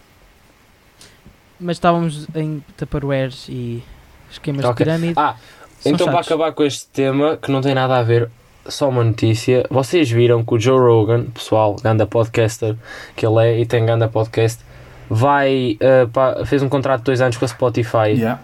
[1.60, 3.82] Mas estávamos em tupperwares e
[4.30, 4.74] esquemas Ok.
[4.74, 5.14] de pirâmide.
[5.18, 5.36] Ah,
[5.86, 6.28] Então, para chatos.
[6.32, 8.30] acabar com este tema, que não tem nada a ver,
[8.68, 9.66] só uma notícia.
[9.70, 12.76] Vocês viram que o Joe Rogan, pessoal, ganda podcaster
[13.16, 14.64] que ele é e tem ganda podcast,
[15.10, 15.78] vai,
[16.12, 18.42] pá, fez um contrato de dois anos com a Spotify Yeah.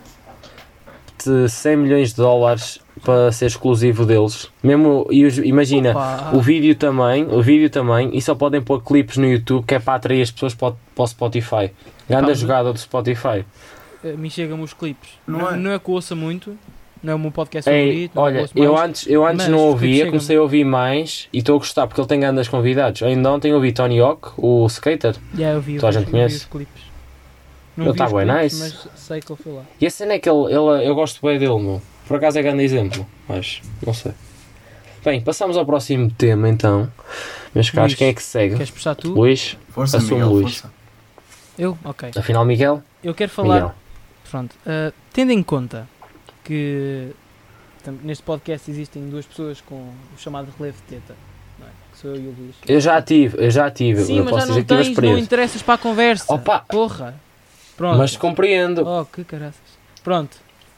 [1.25, 4.49] de 100 milhões de dólares para ser exclusivo deles.
[4.61, 9.17] Mesmo, e imagina, Opa, o vídeo também, o vídeo também, e só podem pôr clipes
[9.17, 11.71] no YouTube que é para atrair as pessoas para o, para o Spotify.
[12.09, 13.45] Ganda Pá, jogada do Spotify.
[14.03, 15.11] a mim chegam os clipes.
[15.27, 16.55] Não Não, é- não é que eu ouça muito,
[17.01, 18.11] não é o meu podcast favorito.
[18.15, 18.89] não é olha, eu mais.
[18.89, 22.07] antes, eu antes não ouvia, comecei a ouvir mais e estou a gostar porque ele
[22.07, 23.01] tem grandes convidados.
[23.03, 26.35] Ainda ontem ouvi Tony Hawk, o skater, Yeah, eu vi, Toda a gente conhece.
[26.37, 26.83] os clipes.
[27.77, 28.59] Ele tá bué clipes, nice.
[28.59, 29.61] Mas sei que ele foi lá.
[29.79, 32.41] e a cena é que ele, ele- eu gosto bem dele, meu, por acaso é
[32.41, 34.11] grande exemplo, mas não sei.
[35.03, 36.91] Bem, passamos ao próximo tema então.
[37.55, 38.55] Meus caros, Luís, quem é que segue?
[38.55, 39.13] Queres puxar tu?
[39.13, 40.43] Luís, Força, Assumo Miguel, Luís.
[40.57, 40.73] força.
[41.57, 41.77] Eu?
[41.85, 42.11] Ok.
[42.17, 42.83] afinal Miguel?
[43.01, 43.55] Eu quero falar.
[43.55, 43.75] Miguel.
[44.29, 44.55] Pronto.
[44.65, 45.87] ah, tendo em conta
[46.43, 47.11] que
[48.03, 51.15] neste podcast existem duas pessoas com o chamado relevo de teta,
[51.57, 51.69] não é?
[51.93, 52.55] que sou eu e o Luís.
[52.67, 54.97] Eu já tive, eu já tive, Sim, eu mas posso já dizer não que tive
[54.99, 56.33] a tens, não interessas para a conversa.
[56.33, 56.59] Opa!
[56.59, 57.15] Porra!
[57.77, 57.97] Pronto.
[57.97, 58.85] Mas compreendo.
[58.85, 59.61] Oh, que caraças.
[60.03, 60.37] Pronto.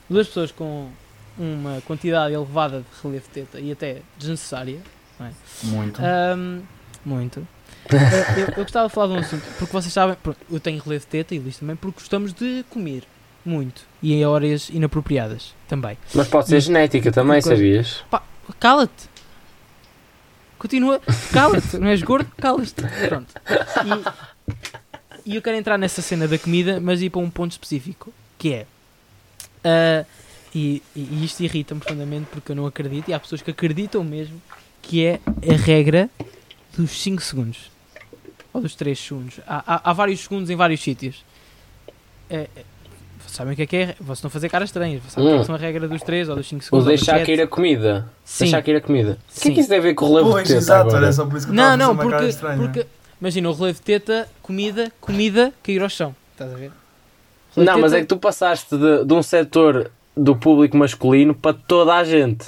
[0.10, 0.89] Duas pessoas com
[1.38, 4.80] uma quantidade elevada de relevo de teta e até desnecessária.
[5.63, 6.02] Muito.
[6.04, 6.62] Ahm,
[7.06, 7.48] muito.
[7.89, 10.15] Ah, eu, eu gostava de falar de um assunto, porque vocês sabem,
[10.52, 13.04] eu tenho relevo de teta e Luís também, porque gostamos de comer
[13.46, 15.98] muito e em horas inapropriadas também.
[16.15, 18.04] Mas pode ser genética também, Coisa- sabias?
[18.60, 19.10] Cala-te!
[20.58, 21.02] Continua,
[21.34, 22.32] cala-te, não és gordo?
[22.38, 22.74] Cala-te.
[23.10, 23.34] Pronto.
[25.26, 28.13] E, e eu quero entrar nessa cena da comida, mas ir para um ponto específico,
[28.38, 28.65] que é.
[29.63, 30.06] ah,
[30.54, 34.42] e, e isto irrita-me profundamente porque eu não acredito, e há pessoas que acreditam mesmo,
[34.82, 36.10] que é a regra
[36.78, 37.72] dos 5 segundos.
[38.54, 39.39] Ou dos 3 segundos.
[39.48, 41.24] Há, há, há vários segundos em vários sítios.
[42.30, 42.63] É, é,
[43.28, 43.96] sabem o que é que é?
[44.00, 45.02] Vocês a fazer caras estranhas.
[45.10, 45.46] Sabem o que é que Hum.
[45.46, 46.86] são a regra dos 3 ou dos 5 Ou segundos?
[46.86, 48.08] ou deixar cair a comida.
[48.24, 48.44] Sim.
[48.46, 49.18] Deixar cair a comida.
[49.36, 50.89] O que é que isso tem a ver com o relevo Pois, de teta exato,
[50.89, 51.06] agora?
[51.06, 52.58] era só por isso que eu Não, não, porque, estranha.
[52.58, 52.86] porque
[53.20, 56.16] imagina o relevo de teta, comida, comida, cair ao chão.
[56.34, 56.72] Estás a ver?
[57.56, 61.54] Relevo Não, mas é que tu passaste de, de um setor do público masculino para
[61.56, 62.45] toda a gente.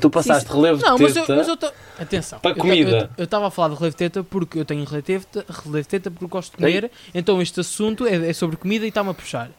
[0.00, 0.56] Tu passaste sim.
[0.56, 1.36] relevo Não, de mas eu, teta.
[1.36, 1.72] mas eu tô...
[1.98, 2.38] Atenção.
[2.40, 3.08] Para comida.
[3.16, 5.82] Eu estava a falar de relevo de teta porque eu tenho relevo de teta, relevo
[5.82, 6.90] de teta porque gosto de comer.
[7.14, 9.50] Então este assunto é, é sobre comida e está-me a puxar.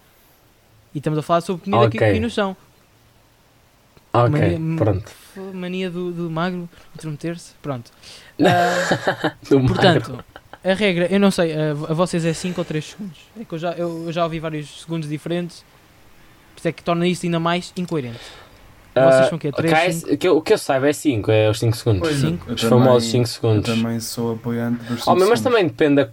[0.94, 2.10] E estamos a falar sobre comida aqui, Ok.
[2.10, 2.56] aqui no chão.
[4.14, 5.12] Ok, Mania- pronto.
[5.54, 7.54] Mania do, do magro intrometer-se.
[7.62, 7.92] Pronto.
[8.44, 9.74] Ah, Do magro.
[9.76, 10.26] Portanto,
[10.62, 13.18] a regra, eu não sei, a, a vocês é 5 ou 3 segundos.
[13.40, 15.64] É que eu já, eu, eu já ouvi vários segundos diferentes,
[16.66, 18.20] isso é que torna isto ainda mais incoerente.
[18.96, 19.50] Vocês são o quê?
[19.50, 20.18] Ah, 3, cá é- 5?
[20.18, 22.02] que eu- o que eu saiba é 5, é os 5 segundos.
[22.02, 22.52] Pois, cinco.
[22.54, 23.70] Os também- famosos 5 segundos.
[23.70, 26.10] Eu também sou apoiante dos 5 Oh, mas também depende da,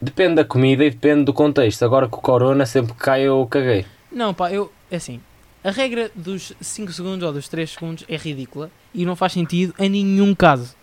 [0.00, 1.82] depende da comida e depende do contexto.
[1.84, 3.86] Agora com o corona, sempre que cai eu caguei.
[4.12, 5.18] Não, pá, eu, é assim,
[5.64, 9.74] a regra dos 5 segundos ou dos 3 segundos é ridícula e não faz sentido
[9.78, 10.74] em nenhum caso.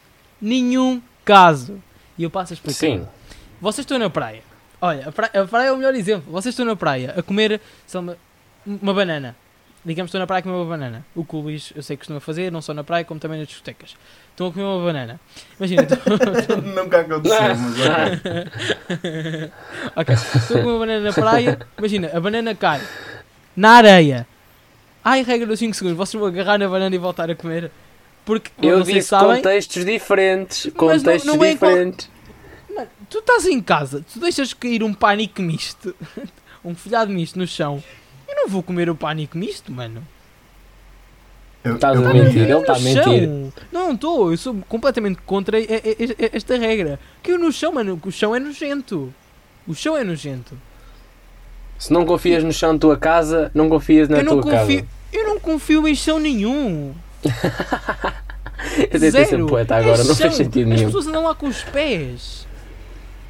[0.41, 1.79] Nenhum caso.
[2.17, 2.79] E eu passo a explicar.
[2.79, 3.05] Sim.
[3.61, 4.41] Vocês estão na praia.
[4.81, 6.31] Olha, a praia, a praia é o melhor exemplo.
[6.31, 7.61] Vocês estão na praia a comer
[7.93, 8.15] lá,
[8.65, 9.35] uma, banana.
[9.83, 11.05] Digamos que estão na praia a comer uma banana.
[11.15, 13.37] O que o Luís, eu sei que costuma fazer, não só na praia, como também
[13.39, 13.95] nas discotecas.
[14.31, 15.19] Estão a comer uma banana.
[15.59, 17.77] Imagina, estão, Nunca aconteceu, mas
[19.95, 20.15] ok.
[20.15, 21.59] estão a comer uma banana na praia.
[21.77, 22.81] Imagina, a banana cai
[23.55, 24.27] na areia.
[25.03, 25.97] Ai, regra dos 5 segundos.
[25.97, 27.71] Vocês vão agarrar na banana e voltar a comer.
[28.25, 30.65] Porque, Eu vocês disse sabem, contextos diferentes.
[30.65, 32.09] não- Contextos não é igual- diferentes.
[32.75, 35.95] Mano, tu estás em casa, tu deixas cair um pânico misto,
[36.65, 37.83] um folhado misto no chão.
[38.27, 40.05] Eu não vou comer o pânico misto, mano.
[41.63, 43.29] Eu- Estás eu a mentir, ele está a mentir.
[43.71, 45.57] Não, estou, eu sou completamente contra
[46.31, 46.99] esta regra.
[47.23, 49.11] Que eu no chão, mano, o chão é nojento.
[49.67, 50.55] O chão é nojento.
[51.79, 54.79] Se não confias no chão da tua casa, não confias na eu não tua confio,
[54.83, 54.87] casa.
[55.11, 56.93] eu não confio em chão nenhum.
[58.77, 59.47] Eu tentei ser Zero.
[59.47, 60.15] poeta É agora, não chão.
[60.15, 60.85] fez sentido As nenhum.
[60.87, 62.47] pessoas andam lá com os pés.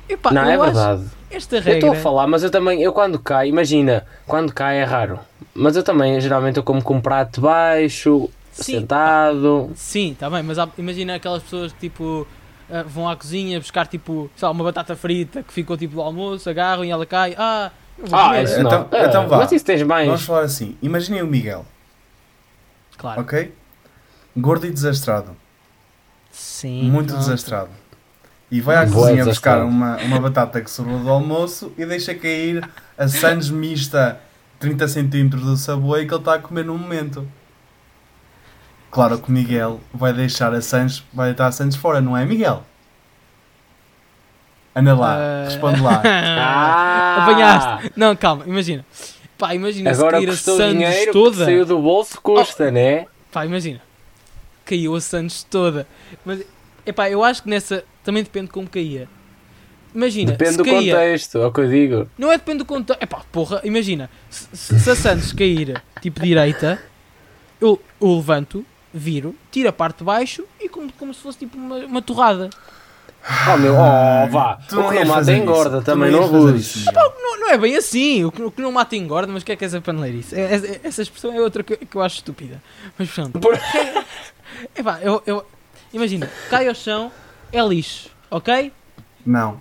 [0.08, 1.06] Epá, Não, eu é verdade.
[1.32, 1.92] esta Eu estou regra.
[1.92, 5.20] a falar, mas eu também, eu quando cai, imagina, quando cai é raro.
[5.54, 9.72] Mas eu também, geralmente, eu como com um prato baixo, Sim, sentado.
[9.76, 12.28] Sim, está bem, mas há- imagina aquelas pessoas que tipo
[12.70, 16.02] ah, vão à cozinha buscar tipo, sei lá, uma batata frita que ficou tipo do
[16.02, 17.36] almoço, agarram e ela cai.
[17.38, 17.72] Ah,
[18.12, 19.00] Ah, isso Então- não.
[19.00, 19.38] Ah, então vá.
[19.38, 20.06] Mas isso tens mais.
[20.06, 20.76] Vamos falar assim.
[20.82, 21.66] Imaginem o Miguel,
[22.98, 23.22] Claro.
[23.22, 23.54] ok?
[24.38, 25.32] Gordo e desastrado.
[26.32, 26.90] Sim.
[26.92, 27.20] Muito pronto.
[27.24, 27.70] desastrado.
[28.52, 29.66] E vai à Bué cozinha buscar desastrado.
[29.68, 34.20] uma, uma batata que sobrou do almoço e deixa cair a Sandes mista
[34.60, 37.28] 30 cm do Subway que ele está a comer no momento.
[38.92, 42.24] Claro que o Miguel vai deixar a Sandes, vai deitar a Sandes fora, não é
[42.26, 42.64] Miguel?
[44.76, 45.44] Anda lá, Ah.
[45.46, 46.02] responde lá.
[46.06, 47.24] Ah!
[47.24, 47.92] Apanhaste.
[47.96, 48.86] Não, calma, imagina.
[49.38, 50.36] Pá, imagina Agora se cair a
[51.06, 51.42] que toda.
[51.42, 51.46] Oh.
[51.46, 53.06] saiu do bolso, custa, né?
[53.32, 53.82] Pá, imagina.
[54.66, 55.88] Caiu a Santos toda.
[56.26, 56.42] Mas,
[56.86, 59.08] epá, eu acho que nessa também depende de como caía.
[59.94, 62.10] Imagina, Depende se do caía, contexto, é o que eu digo.
[62.18, 63.02] Não é depende do contexto.
[63.02, 64.10] Epá, porra, imagina.
[64.30, 66.82] Se, se, a Santos cair tipo direita,
[67.62, 71.58] eu, eu levanto, viro, tiro a parte de baixo e como, como se fosse tipo
[71.58, 72.50] uma, uma torrada.
[73.52, 74.60] Oh meu, oh vá.
[74.70, 75.86] Tu o que não mata engorda, isso.
[75.86, 76.76] Também não abuses.
[76.76, 76.92] isso.
[76.94, 78.24] Não, não é bem assim.
[78.26, 80.36] O que, o que não mata engorda, mas o que é que é essa paneleirice?
[80.36, 82.62] É- é- Essa expressão é outra que, que eu acho estúpida.
[83.00, 83.40] Mas pronto.
[83.40, 83.58] Por-
[84.78, 85.46] Epá, eu, eu,
[85.94, 87.12] imagina, cai ao chão,
[87.52, 88.72] é lixo, ok?
[89.26, 89.60] Não.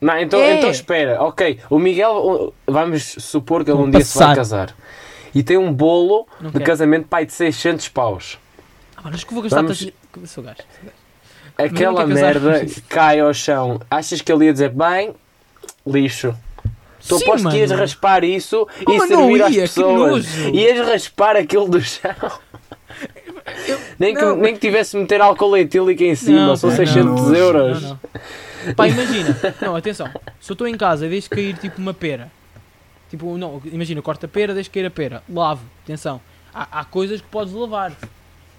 [0.00, 0.58] Não, então, É.
[0.58, 1.60] então espera, ok.
[1.70, 4.74] O Miguel, vamos supor que ele um dia se vai casar.
[5.34, 6.64] e tem um bolo Não de quero.
[6.64, 8.38] casamento pai de 600 paus.
[8.96, 10.26] Ah, mas acho que vou gastar Vamos- tanto.
[10.26, 10.56] Sou gajo.
[10.66, 10.92] sou gajo.
[11.56, 13.80] Aquela merda cai ao chão.
[13.90, 15.14] Achas que ele ia dizer, bem,
[15.86, 16.34] lixo.
[17.06, 20.26] Tu Sim, aposto que ias raspar isso Oh, e servir não às pessoas.
[20.36, 20.54] nojo.
[20.54, 22.14] Ias raspar aquilo do chão.
[23.98, 24.36] Nem, que, não.
[24.36, 27.34] nem que tivesse de meter álcool etílico em cima, Não, são pá, 600 não.
[27.34, 27.82] euros.
[27.82, 27.98] Não,
[28.66, 28.74] não.
[28.74, 29.36] Pá, imagina.
[29.60, 30.08] Não, atenção.
[30.40, 32.30] Se eu estou em casa e deixo cair tipo uma pera.
[33.10, 35.22] Tipo, não, imagina, eu corto a pera, deixo cair a pera.
[35.28, 35.62] Lavo.
[35.84, 36.20] Atenção.
[36.54, 37.92] Há, há coisas que podes lavar.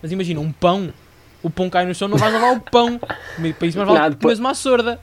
[0.02, 0.94] Mas imagina, um pão.
[1.42, 3.00] O pão cai no chão, não vais lavar o pão.
[3.00, 5.00] Para isso mais vale Não, depois- comes uma sorda.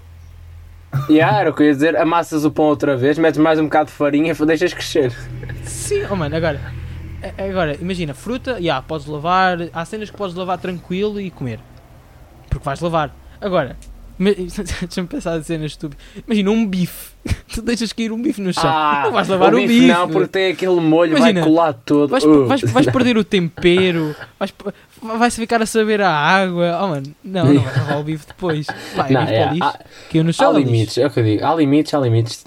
[1.09, 3.65] Yeah, era o que eu ia dizer, amassas o pão outra vez, metes mais um
[3.65, 5.13] bocado de farinha e deixas crescer.
[5.65, 6.61] Sim, oh mano, agora.
[7.23, 9.59] A- Agora, imagina, fruta, já, podes lavar.
[9.73, 11.61] Há cenas que podes lavar tranquilo e comer.
[12.49, 13.15] Porque vais lavar.
[13.41, 13.77] Agora,
[14.19, 14.35] me-
[14.81, 16.05] deixa-me pensar de cenas estúpidas.
[16.27, 17.11] Imagina um bife.
[17.53, 18.65] Tu deixas cair um bife no chão.
[19.05, 19.75] não vais lavar Ah, o o bife.
[19.81, 19.87] bife.
[19.93, 22.09] Não, porque tem aquele molho, Imagina, vai colar todo.
[22.11, 22.47] Vais, Uh.
[22.47, 24.53] vais, vais perder o tempero, vais,
[25.19, 26.79] vai-se ficar a saber a água.
[26.83, 28.67] Oh mano, não, não vais lavar o bife depois.
[28.97, 29.65] Pá, é Não, bife é, para lixo.
[29.67, 30.51] há, no há chão.
[30.53, 30.71] é lixo.
[30.73, 31.45] limites, é o que eu digo.
[31.45, 32.45] Há limites, há limites.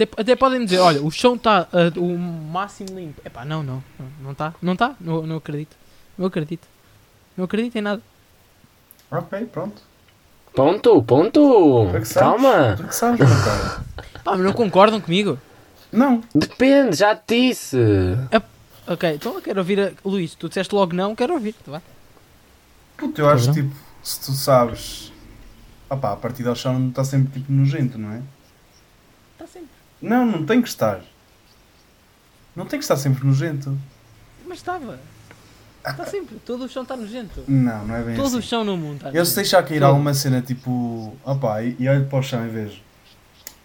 [0.00, 3.20] Até, até podem dizer, olha, o chão está o máximo limpo.
[3.22, 5.76] Epá, não, não, não, não está, não está, não, não acredito,
[6.16, 6.66] não acredito,
[7.36, 8.00] não acredito em nada.
[9.10, 9.82] Ok, pronto.
[10.54, 11.86] Ponto, ponto.
[11.88, 12.12] É sabes.
[12.14, 12.78] Calma.
[12.80, 13.20] É que sabes.
[14.24, 15.38] Pá, mas não concordam comigo?
[15.92, 16.22] Não.
[16.34, 17.76] Depende, já te disse.
[18.86, 19.92] Ok, então eu quero ouvir a...
[20.04, 21.82] Luís, tu disseste logo não, quero ouvir, tu vai.
[22.96, 23.64] Puto, eu acho Cabrão.
[23.64, 25.12] tipo, se tu sabes.
[25.90, 28.22] Opá, a partir ao chão não está sempre tipo nojento, não é?
[30.00, 31.00] Não, não tem que estar.
[32.56, 33.76] Não tem que estar sempre nojento.
[34.46, 34.98] mas estava.
[35.86, 37.42] Está sempre, todo o chão está nojento.
[37.48, 38.48] Não, não é bem Todo o assim.
[38.48, 41.16] chão no mundo está Eu se deixar cair alguma cena tipo.
[41.24, 42.80] Opá, e, e olho para o chão e vejo.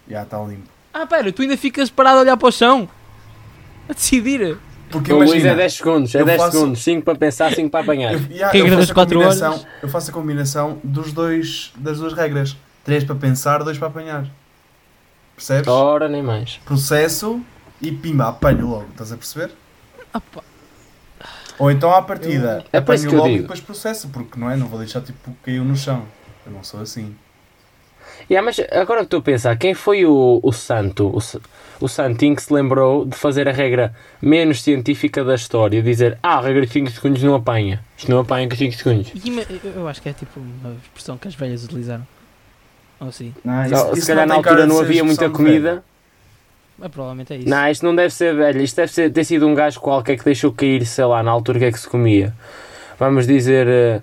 [0.08, 0.68] Já está limpo.
[0.94, 2.88] Ah, pera, tu ainda ficas parado a olhar para o chão?
[3.88, 4.56] A decidir?
[4.90, 5.50] Porque O Luís imagina.
[5.52, 6.82] é 10 segundos, é eu 10 faço- segundos.
[6.82, 8.12] 5 para pensar, 5 para apanhar.
[8.14, 9.66] Eu, yeah, Regra eu faço das a quatro combinação- horas.
[9.82, 12.56] Eu faço a combinação dos dois, das duas regras.
[12.84, 14.26] Três para pensar, dois para apanhar.
[15.36, 15.68] Percebes?
[15.68, 16.56] Ora, nem mais.
[16.64, 17.40] Processo
[17.80, 18.86] e pimba, apanho logo.
[18.90, 19.50] Estás a perceber?
[20.12, 20.42] Pá.
[21.58, 24.38] Ou então à partida, É por isso apanho que eu logo e depois processo, porque
[24.38, 24.56] não é?
[24.56, 26.04] Não vou deixar tipo caiu no chão.
[26.44, 27.14] Eu não sou assim.
[28.30, 32.34] Yeah, mas agora que estou a pensar, quem foi o, o santo, o, o santinho
[32.34, 35.82] que se lembrou de fazer a regra menos científica da história?
[35.82, 37.84] Dizer, ah, a regra de 5 segundos não apanha.
[37.96, 39.12] Isto não apanha com 5 segundos.
[39.14, 39.28] E
[39.64, 42.06] eu- Eu acho que é tipo uma expressão que as velhas utilizaram.
[43.00, 43.34] Ou sim.
[43.44, 45.84] Não, isso- Não, isso se calhar na tem altura não havia muita comida.
[46.78, 47.48] Mas provavelmente é isso.
[47.48, 48.60] Não, isto não deve ser velho.
[48.60, 51.56] Isto deve ser, ter sido um gajo qualquer que deixou cair, sei lá, na altura
[51.58, 52.34] o que é que se comia.
[52.98, 54.02] Vamos dizer, eh,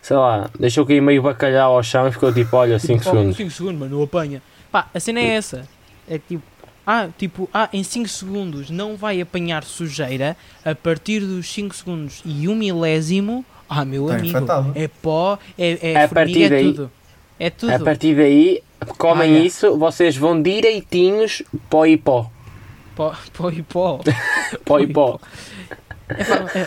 [0.00, 3.36] sei lá, deixou cair meio bacalhau ao chão e ficou tipo, olha, 5 segundos.
[3.36, 4.40] 5 segundos, mano, não apanha.
[4.72, 5.66] Pá, a cena é essa.
[6.08, 6.42] É tipo,
[6.86, 10.34] ah, tipo, ah, em 5 segundos não vai apanhar sujeira.
[10.64, 14.72] A partir dos 5 segundos e um milésimo, ah, meu Está amigo, infectado.
[14.74, 16.90] é pó, é, é A formiga, partir é daí- tudo.
[17.38, 17.72] É tudo.
[17.72, 18.62] A partir daí,
[18.98, 19.42] comem Ah, é.
[19.42, 22.30] isso, vocês vão direitinhos pó e pó.
[22.94, 24.00] Pó, pó e pó.
[24.64, 25.18] Pó e pó.
[26.06, 26.66] É, pá, é,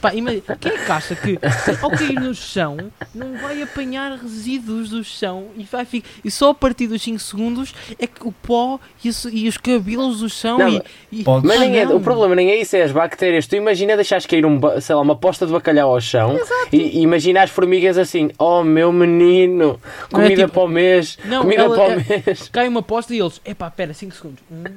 [0.00, 1.38] pá, imagina, quem é que acha que
[1.82, 2.78] ao cair no chão
[3.14, 7.18] não vai apanhar resíduos do chão e, vai ficar, e só a partir dos 5
[7.18, 11.22] segundos é que o pó e, os- e os cabelos do chão Não, e, e-
[11.24, 13.46] Pode- Mas nem é, o problema nem é isso, é as bactérias.
[13.46, 16.38] Tu imagina deixares cair um, sei lá, uma posta de bacalhau ao chão
[16.72, 19.78] e, e imagina as formigas assim, oh meu menino,
[20.10, 22.48] é comida tipo- para o mês, Não, comida ela- para o é- mês.
[22.50, 24.40] cai uma posta e eles, epá, pera, 5 segundos.
[24.50, 24.72] 1, 2,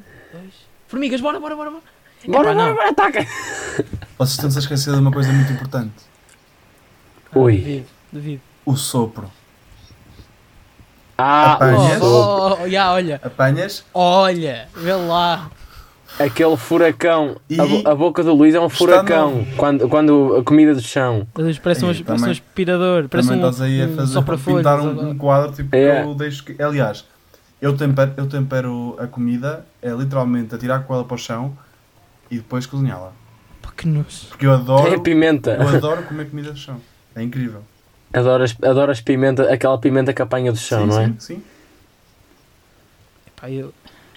[0.90, 1.70] formigas, bora, bora, bora.
[1.72, 1.93] bora.
[2.28, 2.76] Bora, Epá, bora, não.
[2.76, 3.28] bora, ataca!
[4.18, 5.92] Vocês estão-se a esquecer de uma coisa muito importante.
[7.36, 7.58] Ui.
[7.58, 8.42] Duvido, duvido.
[8.66, 9.30] O sopro.
[11.18, 12.02] Ah, Apanhas?
[12.02, 12.64] o sopro.
[12.66, 15.50] Oh, já, olha, Apanhas, olha, vê lá.
[16.20, 17.36] aquele furacão.
[17.50, 19.56] E- A, bo- a boca do Luís é um furacão novo.
[19.56, 21.28] quando, quando a comida do chão.
[21.36, 24.58] Vezes Parece, um, parece um aspirador, parece também um, estás aí a um fazer sopra-folhas.
[24.60, 26.02] pintar um, um quadro tipo É.
[26.02, 26.62] que eu deixo que.
[26.62, 27.06] Aliás,
[27.62, 31.56] eu tempero, eu tempero a comida, é literalmente atirar com ela para o chão
[32.34, 33.14] e depois cozinhá-la.
[33.62, 34.28] Pá, que nojo.
[34.30, 35.52] Porque eu adoro, É pimenta.
[35.52, 36.82] eu adoro comer comida do chão.
[37.16, 37.62] É incrível.
[38.12, 41.08] Adoras, adoras pimenta, aquela pimenta que apanha do chão, sim, não é?
[41.08, 41.44] sim, sim.
[43.36, 43.74] Pá, eu,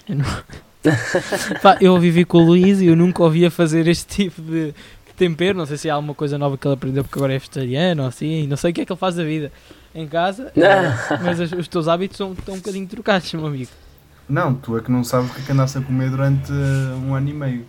[0.09, 0.25] eu, não...
[1.63, 4.75] Pá, eu vivi com o Luís e eu nunca ouvia fazer este tipo de,
[5.17, 5.59] tempero.
[5.59, 8.09] Não sei se há alguma coisa nova que ele aprendeu porque agora é vegetariano ou
[8.09, 8.47] assim.
[8.47, 9.51] Não sei o que é que ele faz da vida
[9.95, 10.53] em casa.
[10.57, 13.71] eh, mas os, os teus hábitos são, estão um bocadinho trocados, meu amigo.
[14.29, 16.97] Não, tu é que não sabes o que é que andaste a comer durante uh,
[17.05, 17.67] um ano e meio.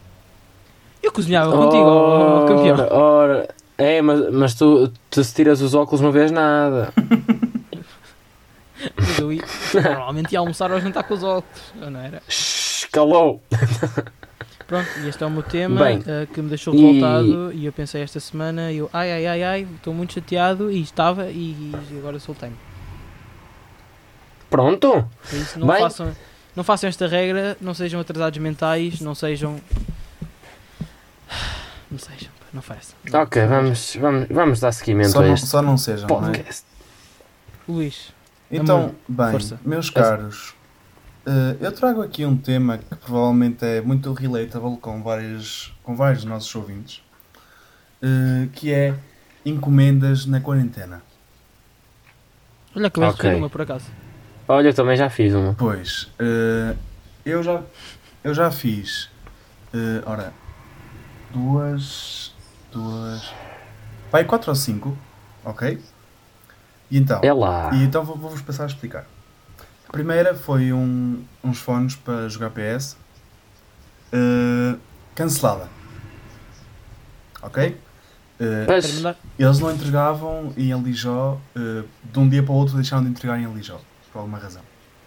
[1.07, 2.75] Eu cozinhava contigo, ó, campeão.
[2.91, 3.47] Ora.
[3.77, 6.91] É, mas, mas tu, tu se tiras os óculos não vês nada.
[8.95, 9.41] Mas eu ia,
[9.73, 12.21] normalmente ia almoçar ou jantar com os óculos, não era?
[12.29, 13.41] Shhh, calou.
[14.67, 17.65] Pronto, e este é o meu tema Bem, eh, que me deixou e- revoltado e...
[17.65, 21.55] eu pensei esta semana, eu ai ai ai ai, estou muito chateado e estava e,
[21.91, 22.55] e agora soltei-me.
[24.49, 25.07] Pronto.
[25.27, 25.79] Por isso não Bem.
[25.79, 26.15] façam,
[26.55, 29.59] não façam esta regra, não sejam atrasados mentais, não sejam.
[31.89, 32.95] Não sejam, não façam.
[33.11, 33.21] Não.
[33.21, 36.31] Ok, vamos, vamos, vamos dar seguimento Só a não, este só não sejam, não é?
[36.31, 36.65] podcast.
[37.67, 38.13] Luís,
[38.51, 39.59] Então, Amor, bem, força.
[39.63, 40.53] meus caros,
[41.25, 46.23] eh, eu trago aqui um tema que provavelmente é muito relatable com vários, com vários
[46.23, 47.01] dos nossos ouvintes,
[48.01, 48.93] eh, que é
[49.45, 51.01] encomendas na quarentena.
[52.75, 53.13] olha que eu Ok.
[53.29, 53.35] okay.
[53.35, 53.85] uma por acaso.
[54.47, 55.53] Olha, eu também já fiz uma.
[55.55, 56.75] Pois, eh,
[57.25, 57.61] eu, já,
[58.23, 59.09] eu já fiz,
[60.05, 60.31] ora,
[61.31, 62.33] duas,
[62.71, 63.33] duas,
[64.11, 64.97] vai quatro ou cinco,
[65.43, 65.81] ok?
[66.89, 67.71] E então, É lá.
[67.73, 69.05] E então vou- vou-vos passar a explicar.
[69.87, 72.95] A primeira foi um- uns fones para jogar PS
[74.13, 74.75] eh,
[75.15, 75.67] cancelada.
[77.41, 77.77] Ok?
[78.39, 79.15] Mandar.
[79.39, 83.39] eles não entregavam em Lijó, eh, de um dia para o outro deixaram de entregar
[83.39, 83.79] em Lijó,
[84.13, 84.61] por alguma razão.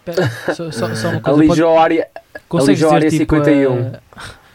[0.04, 1.40] Pera, só, só, só uma a coisa.
[1.52, 2.09] Lijó área.
[2.48, 3.22] consegues dizer área tipo.
[3.37, 3.94] 51.
[3.94, 4.00] a-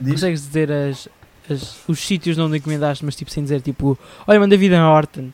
[0.01, 0.13] Diz?
[0.13, 1.08] consegues dizer as,
[1.49, 3.97] as- os sítios de onde encomendaste, mas tipo sem dizer tipo.
[4.27, 5.29] Olha, manda vida na Horton.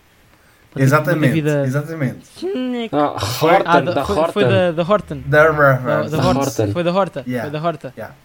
[0.69, 2.19] Tipo, Exatamente, vida- exatamente.
[2.93, 4.31] Ah, Foi- Horton, Ah, da, da, foi, Horton.
[4.31, 5.17] foi da, da Horton.
[5.25, 6.17] Da- Da, da.
[6.29, 6.71] Horton.
[6.71, 7.23] Foi da Horta.
[7.27, 7.49] Yeah.
[7.51, 7.93] Foi da Horta.
[7.97, 8.15] Yeah.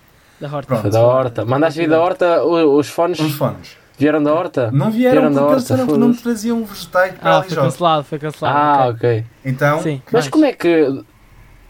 [0.41, 0.67] Da Horta.
[0.69, 0.83] Pronto.
[0.83, 1.45] Foi da Horta.
[1.45, 3.77] Mandaste vir da Horta, o- os fones Uns fones.
[3.99, 4.71] vieram da Horta?
[4.71, 7.63] Não vieram Vieram da horta, disseram que não traziam vegetais para Ah, a foi Lijó.
[7.63, 8.59] cancelado, foi cancelado.
[8.59, 9.25] Ah, ok.
[9.45, 10.01] Então, Sim.
[10.07, 10.29] Mas mais.
[10.29, 11.03] como é que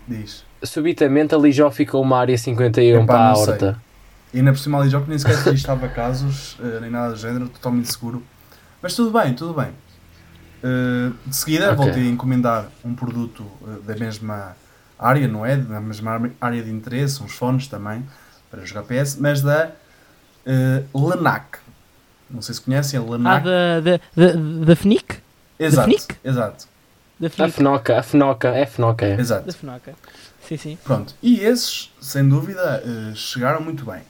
[0.06, 0.44] diz.
[0.62, 3.36] subitamente a Lijó ficou uma área 51 Epá, para a.
[3.38, 3.82] Horta?
[4.36, 7.48] E ainda por cima ali jogo nem sequer registava casos, eh, nem nada do género,
[7.48, 8.22] totalmente seguro.
[8.82, 9.68] Mas tudo bem, tudo bem.
[10.62, 11.76] Eh, de seguida Ok.
[11.86, 14.54] voltei a encomendar um produto eh, da mesma
[14.98, 15.56] área, não é?
[15.56, 18.04] Da mesma área de interesse, uns fones também,
[18.50, 19.70] para jogar PS, mas da
[20.44, 21.58] eh, Lenac.
[22.30, 23.44] Não sei se conhecem a Ah, Lenac.
[23.46, 23.80] da,
[24.66, 25.16] da, FNIC?
[25.58, 26.14] exato, Fnic?
[26.22, 26.66] exato,
[27.18, 27.52] Da A FNIC.
[27.52, 29.06] Fenoca, a Fenoca, é Fenoca.
[29.06, 29.14] É.
[29.16, 29.50] Da exato.
[29.56, 29.94] FNOCA.
[30.46, 30.78] Sim, sim.
[30.84, 32.82] Pronto, e esses, sem dúvida,
[33.14, 34.02] chegaram muito bem.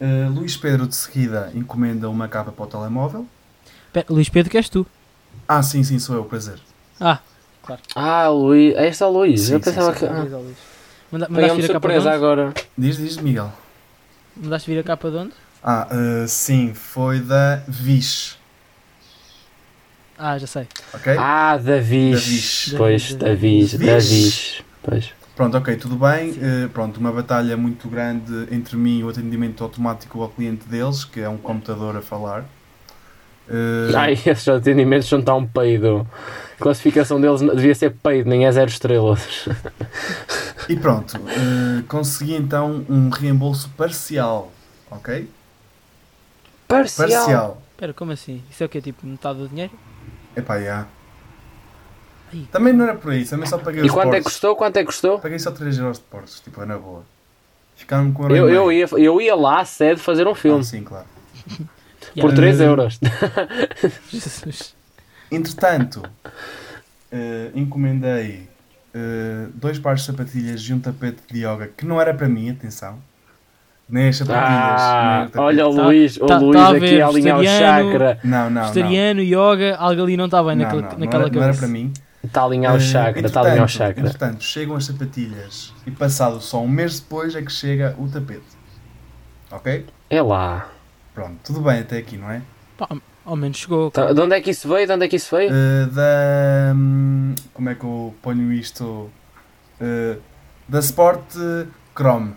[0.00, 3.26] Eh, Luís Pedro de seguida encomenda uma capa para o telemóvel.
[3.92, 4.86] Pera, Luís Pedro, que és tu?
[5.48, 6.58] Ah, sim, sim, sou eu, prazer.
[7.00, 7.18] Ah,
[7.94, 9.40] Ah, Luís, é este é o Luís.
[9.40, 9.98] Sim, eu sim, pensava sim.
[10.00, 10.06] que.
[10.06, 10.56] Ah, Luís.
[11.10, 12.16] Manda- Mandaste vir a capa de surpresa onde?
[12.16, 12.54] agora.
[12.78, 13.50] Diz, diz, Miguel.
[14.36, 15.32] Mandaste vir a capa de onde?
[15.62, 18.36] Ah, eh, sim, foi da Vish,
[20.18, 20.66] Ah, já sei.
[20.94, 21.16] ok?
[21.18, 22.24] Ah, Davis.
[22.24, 22.74] Davis.
[22.78, 23.72] Pois, Davis.
[23.72, 23.72] Davis.
[23.72, 23.86] Davis.
[23.86, 24.62] Davis.
[24.82, 25.15] Pois.
[25.36, 26.34] Pronto, ok, tudo bem.
[26.40, 31.04] Eh, pronto, uma batalha muito grande entre mim e o atendimento automático ao cliente deles,
[31.04, 32.46] que é um computador a falar.
[33.46, 36.08] Eh, Ai, esses atendimentos não estão um peido.
[36.58, 39.46] A classificação deles devia ser peido, nem é zero estrelas.
[40.70, 44.50] E pronto, eh, consegui então um reembolso parcial,
[44.90, 45.28] ok?
[46.66, 47.08] Parcial.
[47.08, 47.62] Parcial.
[47.72, 48.42] Espera, como assim?
[48.50, 48.80] Isso é o quê?
[48.80, 49.72] Tipo metade do dinheiro?
[50.34, 50.80] Epá, já.
[50.80, 50.86] Ai,
[52.52, 54.56] Também não era por aí, também só paguei E os quanto é que custou?
[54.56, 55.18] Quanto é que custou?
[55.18, 57.02] Paguei só 3 euros de portos, tipo, é na boa.
[57.76, 60.64] Ficaram com um Eu, eu, ia, eu ia lá à sede fazer um Ah, filme.
[60.64, 61.06] sim, claro.
[62.14, 62.36] Por yeah.
[62.36, 63.00] 3 Eh, euros.
[64.10, 64.74] Jesus.
[65.30, 66.02] Entretanto,
[67.12, 68.48] eh, encomendei
[68.94, 72.50] eh, dois pares de sapatilhas e um tapete de yoga que não era para mim,
[72.50, 72.98] atenção.
[73.88, 74.48] Nem as sapatilhas.
[74.48, 75.38] nem Ah, o tapete.
[75.38, 77.90] olha o Tá- Luís, o tá- Luís tá a aqui a alinhar o vegetariano.
[77.92, 78.18] chakra.
[78.24, 78.62] Não, não, não.
[78.72, 81.52] Vegetariano, yoga, algo ali não está bem Não, naquela, não, não naquela era, não era
[81.52, 81.58] cabeça.
[81.60, 81.92] para mim.
[82.26, 84.00] Está a alinhar o Eh, chakra, está a alinhar o chakra.
[84.06, 88.42] Entretanto, chegam as sapatilhas e passado só um mês depois é que chega o tapete.
[89.50, 89.86] Ok?
[90.10, 90.68] É lá.
[91.14, 92.42] Pronto, tudo bem até aqui, não é?
[92.76, 92.88] Pá,
[93.24, 93.90] ao menos chegou.
[93.90, 94.86] Tá, de onde é que isso veio?
[94.86, 95.50] De onde é que isso veio?
[95.50, 96.72] Uh, da.
[96.74, 99.10] hum, como é que eu ponho isto?
[99.80, 100.20] Uh,
[100.68, 101.22] da Sport
[101.94, 102.34] Chrome.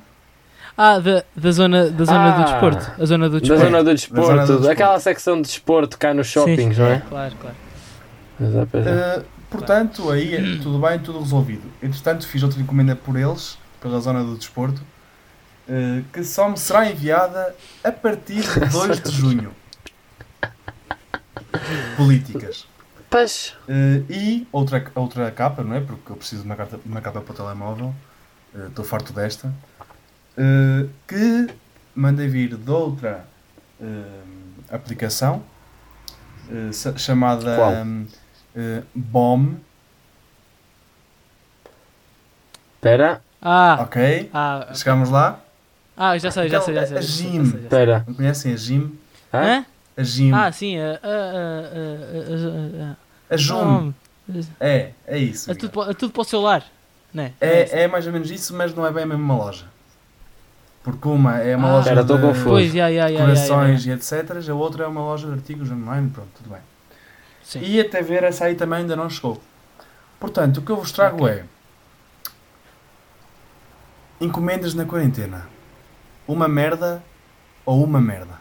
[0.77, 2.43] Ah, da, da zona, da zona do Ah.
[2.45, 2.91] desporto.
[3.01, 3.63] A zona do Da desporto.
[3.65, 4.69] zona do Da desporto, zona do desporto.
[4.71, 6.81] aquela secção de desporto cá nos shoppings, sim.
[6.81, 6.99] não é?
[7.09, 7.55] Claro, claro.
[8.41, 9.21] Exato, pois é.
[9.49, 11.63] Portanto, aí é tudo bem, tudo resolvido.
[11.81, 14.81] Entretanto, fiz outra encomenda por eles, pela zona do desporto,
[15.67, 19.51] uh, que só me será enviada a partir de 2 de junho.
[21.97, 22.67] Políticas.
[23.09, 25.81] Pois, Uh, e outra, outra capa, não é?
[25.81, 27.95] Porque eu preciso de uma, carta, uma capa para o telemóvel.
[28.53, 29.51] Uh, Estou farto desta.
[31.05, 31.47] Que
[31.93, 33.25] mandei vir de outra
[34.71, 35.43] aplicação
[36.95, 37.73] chamada Qual?
[38.59, 39.55] Uh, BOM.
[42.75, 44.29] espera, Ah, Ok?
[44.33, 45.39] ah, Chegamos lá.
[45.95, 46.97] ah, já sei, já sei, já sei.
[46.97, 47.41] A Jim.
[47.43, 48.03] espera.
[48.07, 48.97] Não conhecem a Jim?
[49.33, 49.65] Hã?
[49.97, 50.31] A Jim.
[50.33, 50.83] Ah, sim, a.
[50.83, 52.91] a, a, a, a,
[53.31, 53.93] a a, Jum.
[54.59, 55.49] É, é isso.
[55.51, 56.63] é tudo, pa- é tudo para o celular,
[57.13, 57.33] né?
[57.41, 59.65] É, é mais ou menos isso, mas não é bem a mesma loja.
[60.83, 62.43] Porque uma é uma Ah, loja de.
[62.43, 62.71] Pois,
[63.17, 64.13] corações e etc.
[64.49, 66.09] A outra é uma loja de artigos online.
[66.09, 66.61] Pronto, tudo bem.
[67.49, 67.61] Sim.
[67.63, 69.41] E até ver essa aí também ainda não chegou.
[70.19, 71.45] Portanto, o que eu vos trago é
[74.21, 75.47] encomendas na quarentena.
[76.27, 77.01] Uma merda
[77.65, 78.37] ou uma merda.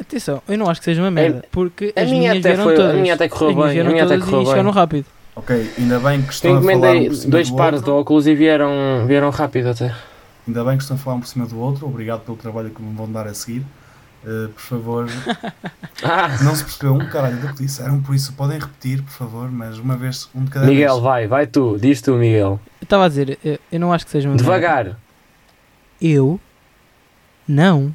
[0.00, 2.64] Atenção, eu não acho que seja uma merda, porque a as minha minhas até vieram
[2.64, 3.00] foi- a todas.
[3.00, 4.50] minha até correu As minhas bem, a minha até correu e bem.
[4.50, 5.06] chegaram rápido.
[5.36, 7.82] Ok, ainda bem que Eu estão a falar encomendei um por cima dois do pares
[7.82, 9.94] de óculos e vieram, vieram rápido até.
[10.48, 11.86] Ainda bem que estão a falar um por cima do outro.
[11.86, 13.64] Obrigado pelo trabalho que me vão dar a seguir.
[14.26, 15.06] Uh, por favor,
[16.02, 19.50] Ah, não se percebeu um caralho do que disseram, por isso podem repetir, por favor,
[19.50, 21.02] mas uma vez, um de cada Miguel, vez.
[21.02, 22.58] vai, vai tu, diz tu, Miguel.
[22.80, 24.44] Eu estava a dizer, eu, eu não acho que seja uma merda.
[24.44, 24.96] Devagar.
[26.00, 26.40] Eu
[27.46, 27.94] não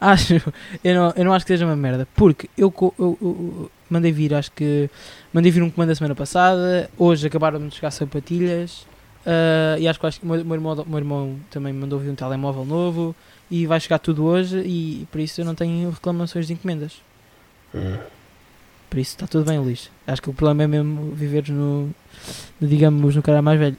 [0.00, 0.34] acho.
[0.82, 2.06] Eu não, eu não acho que seja uma merda.
[2.14, 4.90] Porque eu, eu- eu- eu mandei vir, acho que.
[5.32, 6.90] Mandei vir um comando a semana passada.
[6.98, 8.86] Hoje acabaram de chegar sapatilhas.
[9.26, 12.10] ah, e acho que, acho que o meu, irmão, meu irmão também me mandou vir
[12.10, 13.14] um telemóvel novo.
[13.50, 14.58] E vai chegar tudo hoje.
[14.60, 17.00] E por isso eu não tenho reclamações de encomendas.
[17.74, 17.96] Hum.
[18.90, 19.90] Por isso está tudo bem, Luís.
[20.06, 21.90] Acho que o problema é mesmo viveres no.
[22.60, 23.76] no, digamos, no cara mais velho.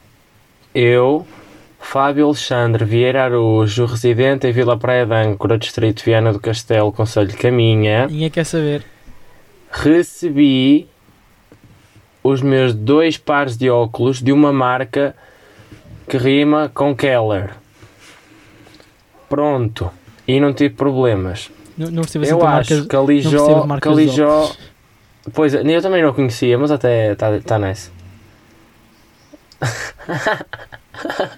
[0.73, 1.25] Eu,
[1.79, 7.27] Fábio Alexandre Vieira Araújo, residente em Vila Praia de Âncora, Distrito Viana do Castelo, Conselho
[7.29, 8.83] de Caminha, Ninguém quer saber.
[9.71, 10.87] recebi
[12.23, 15.15] os meus dois pares de óculos de uma marca
[16.09, 17.51] que rima com Keller.
[19.29, 19.91] Pronto.
[20.27, 21.49] E não tive problemas.
[21.77, 24.51] Não, não assim Eu acho marcas- que a Lijó, que a Lijó.
[25.33, 27.91] Pois, eu também não conhecia, mas até está tá nice.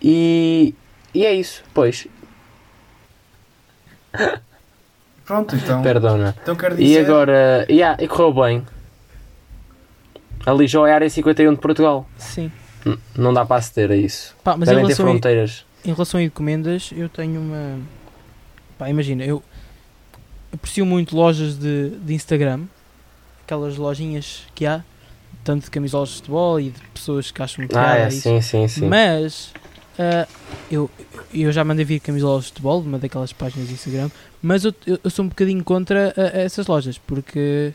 [0.00, 0.74] e,
[1.14, 2.06] e é isso, pois,
[5.24, 6.34] Pronto, então, perdona.
[6.42, 7.04] então quero E dizer.
[7.06, 8.66] agora, yeah, e correu bem.
[10.44, 12.06] A Lijó é a área 51 de Portugal.
[12.18, 12.50] Sim.
[13.16, 14.34] Não dá para aceder a isso.
[14.42, 15.64] Pá, mas em Devem ter relação, a, fronteiras.
[15.84, 17.78] em relação a encomendas, eu tenho uma.
[18.78, 19.42] Pá, imagina, eu
[20.52, 22.62] aprecio muito lojas de, de Instagram,
[23.44, 24.82] aquelas lojinhas que há,
[25.44, 28.20] tanto de camisolas de futebol e de pessoas que acham que Ah, é, isso.
[28.22, 28.86] sim, sim, sim.
[28.88, 29.52] Mas
[29.98, 30.26] ah,
[30.70, 30.90] eu,
[31.32, 34.10] eu já mandei vir camisolas de futebol, de uma daquelas páginas de Instagram,
[34.42, 37.72] mas eu, eu, eu sou um bocadinho contra a- a essas lojas, porque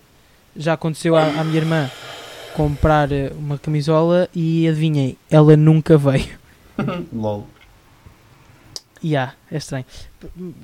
[0.56, 1.90] já aconteceu à, à minha irmã
[2.58, 6.28] comprar eh, uma camisola e adivinhei, ela nunca veio.
[7.14, 7.48] LOL.
[9.04, 9.86] E há, é estranho.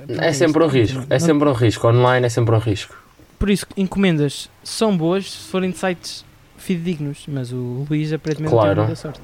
[0.07, 1.05] É sempre um risco.
[1.07, 1.87] É sempre um risco.
[1.87, 2.97] Online é sempre um risco.
[3.37, 6.25] Por isso, encomendas são boas se forem de sites
[6.57, 8.69] fidedignos, mas o Luís aparentemente Claro.
[8.75, 9.21] tem muita sorte.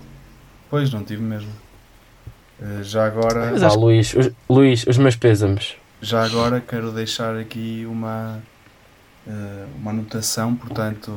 [0.70, 1.52] Pois, não tive mesmo.
[2.62, 3.50] Eh, já agora.
[3.52, 5.76] Mas acho- Luís, os, Luís, os meus pêsames.
[6.02, 8.40] Já agora quero deixar aqui uma,
[9.28, 11.12] eh, uma anotação, portanto,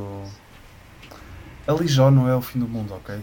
[1.73, 3.17] a Lijó não é o fim do mundo, ok?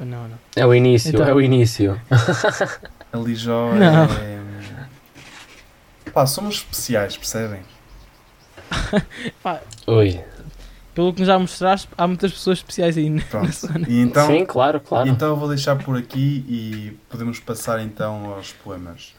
[0.00, 0.38] Não, não.
[0.56, 2.00] É o início, Então- é o início.
[3.12, 4.04] A Lijó Não.
[4.04, 4.40] é...
[6.12, 7.60] Pá, somos especiais, percebem?
[9.86, 10.20] Ui.
[10.94, 13.08] Pelo que nos já mostraste, há muitas pessoas especiais aí.
[13.10, 13.50] na Pronto.
[13.54, 13.86] zona.
[13.88, 15.08] E então, Sim, claro, claro.
[15.08, 19.14] então eu vou deixar por aqui e podemos passar então aos poemas.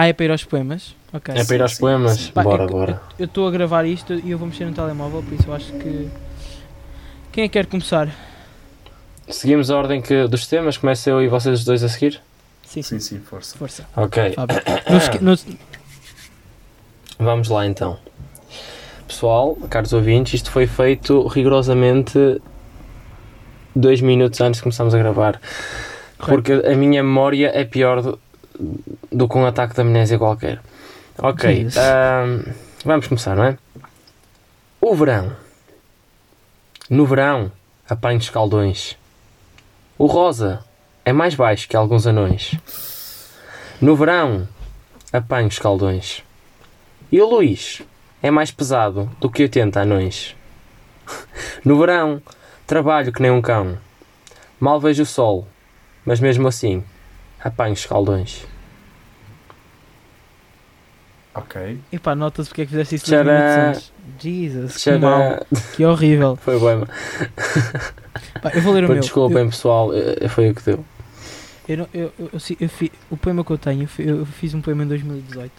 [0.00, 0.96] Ah, é para ir aos poemas?
[1.12, 1.34] Ok.
[1.34, 2.12] é para ir aos sim, poemas?
[2.12, 2.32] sim.
[2.32, 3.02] Pá, bora, eu- bora.
[3.18, 5.70] Eu estou a gravar isto e eu vou mexer no telemóvel, por isso eu acho
[5.74, 6.08] que.
[7.30, 8.08] Quem é que quer começar?
[9.28, 12.18] Seguimos a ordem que, dos temas, começa eu e vocês os dois a seguir?
[12.62, 12.98] Sim, sim.
[12.98, 13.58] Sim, força.
[13.58, 13.86] Força.
[13.94, 14.36] Ok.
[15.20, 15.36] Não
[17.20, 17.98] não vamos lá então.
[19.06, 22.40] Pessoal, caros ouvintes, isto foi feito rigorosamente
[23.76, 25.38] dois minutos antes de começarmos a gravar.
[26.16, 28.16] Porque a minha memória é pior
[29.10, 30.60] do, que um ataque de amnésia qualquer.
[31.18, 31.66] Ok,
[32.84, 33.58] vamos começar, não é?
[34.80, 35.32] O verão.
[36.88, 37.52] No verão,
[37.88, 38.96] apanho escaldões.
[39.98, 40.64] O rosa
[41.04, 42.54] é mais baixo que alguns anões.
[43.80, 44.48] No verão,
[45.12, 46.22] apanho escaldões.
[47.12, 47.82] E o Luís
[48.22, 50.36] é mais pesado do que 80 anões.
[51.64, 52.22] No verão,
[52.66, 53.76] trabalho que nem um cão.
[54.58, 55.46] Mal vejo o sol,
[56.04, 56.82] mas mesmo assim,
[57.42, 58.46] apanho escaldões.
[61.34, 61.78] Ok.
[61.92, 63.30] Epá, nota-se porque é que fizeste isso Tcharam.
[63.70, 63.92] antes.
[64.18, 65.00] Jesus, que Tcharam.
[65.00, 66.36] mal, que horrível.
[66.42, 66.84] Foi bem.
[68.42, 69.00] Pá, eu vou ler o Pô, meu.
[69.02, 70.84] Desculpem, pessoal, eh, foi o que deu.
[71.68, 74.26] Eu, não- eu, eu, eu, eu fi- o poema que eu tenho, eu fi- eu
[74.26, 75.52] fiz um poema em 2018,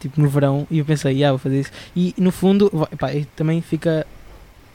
[0.00, 1.70] tipo no verão, e eu pensei, ah, vou fazer isso.
[1.94, 2.68] E no fundo,
[2.98, 4.04] pá, e também fica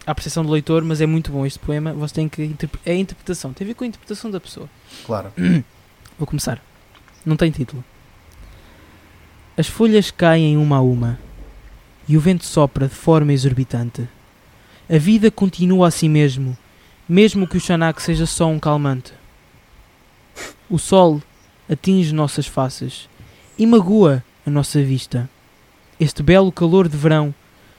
[0.07, 1.91] à percepção do leitor, mas é muito bom este poema.
[1.93, 2.55] Você tem que.
[2.85, 4.69] É a interpretação, tem a ver com a interpretação da pessoa.
[5.05, 5.31] Claro.
[6.17, 6.61] Vou começar.
[7.25, 7.83] Não tem título.
[9.57, 11.19] As folhas caem uma a uma
[12.07, 14.07] e o vento sopra de forma exorbitante.
[14.89, 16.57] A vida continua a si mesmo
[17.07, 19.13] mesmo que o Xanax seja só um calmante.
[20.67, 21.21] O sol
[21.69, 23.07] atinge nossas faces
[23.57, 25.29] e magoa a nossa vista.
[25.99, 27.33] Este belo calor de verão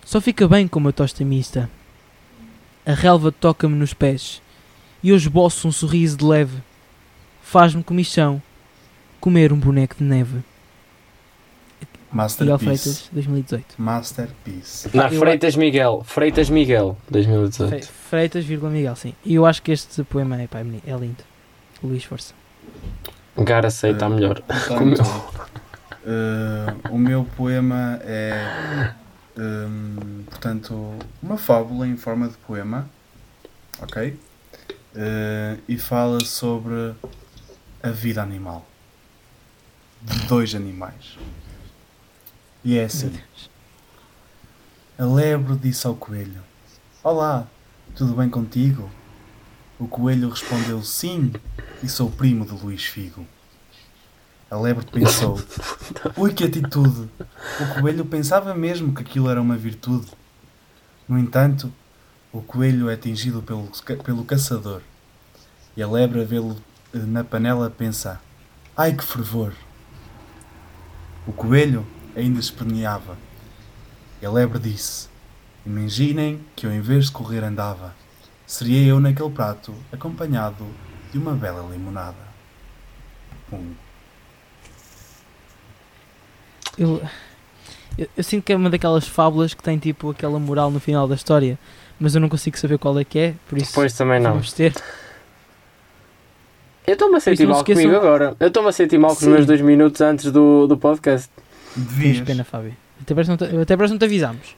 [0.04, 1.68] só fica bem com uma tosta mista.
[2.84, 4.40] A relva toca-me nos pés
[5.02, 6.62] e eu esboço um sorriso de leve.
[7.42, 8.40] Faz-me comichão
[9.20, 10.42] comer um boneco de neve.
[12.12, 13.08] Miguel Freitas, Masterpiece.
[13.12, 13.74] 2018.
[13.78, 14.90] Masterpiece.
[14.94, 16.02] Eu- Freitas Miguel.
[16.06, 17.68] Freitas Miguel, 2018.
[17.68, 19.14] Fre- Freitas, vírgula Miguel, sim.
[19.24, 21.22] E eu acho que este poema é, pá, é é lindo.
[21.82, 22.32] Luís Força.
[23.38, 24.40] Gar aceita Eh, melhor.
[24.42, 25.02] Portanto,
[26.06, 28.92] eh, o meu poema é,
[29.38, 32.88] hum, portanto, uma fábula em forma de poema,
[33.82, 34.18] ok?
[34.94, 36.94] Eh, e fala sobre
[37.82, 38.64] a vida animal
[40.00, 41.18] de dois animais.
[42.66, 43.12] E é assim:
[44.98, 46.42] a lebre disse ao coelho:
[47.00, 47.46] Olá,
[47.94, 48.90] tudo bem contigo?
[49.78, 51.32] O coelho respondeu: Sim,
[51.80, 53.24] e sou primo de Luís Figo.
[54.50, 55.40] A lebre pensou:
[56.18, 57.08] Ui, que atitude!
[57.60, 60.10] O coelho pensava mesmo que aquilo era uma virtude.
[61.08, 61.72] No entanto,
[62.32, 63.70] o coelho é atingido pelo,
[64.02, 64.82] pelo caçador.
[65.76, 66.56] E a lebre, a vê-lo
[66.92, 68.20] eh, na panela, pensa:
[68.76, 69.52] Ai, que fervor!
[71.28, 71.86] O coelho
[72.16, 73.16] ainda esperneava.
[74.22, 75.08] E a lebre disse:
[75.64, 77.94] Imaginem que eu, em vez de correr, andava.
[78.46, 80.64] Seria eu naquele prato, acompanhado
[81.12, 82.16] de uma bela limonada.
[83.50, 83.72] Pum.
[86.78, 87.02] Eu,
[87.98, 91.08] eu, eu sinto que é uma daquelas fábulas que tem tipo aquela moral no final
[91.08, 91.58] da história,
[91.98, 94.32] mas eu não consigo saber qual é que é, por isso Pois também não.
[94.32, 94.74] vamos ter.
[96.86, 98.36] Eu estou-me a sentir mal esqueçam- comigo agora.
[98.38, 101.28] Eu estou-me a sentir mal com os meus dois minutos antes do, do podcast.
[101.76, 102.20] Tens Devias.
[102.26, 102.74] pena, Fábio.
[103.00, 104.54] Até parece, que não te, até parece que não te avisámos.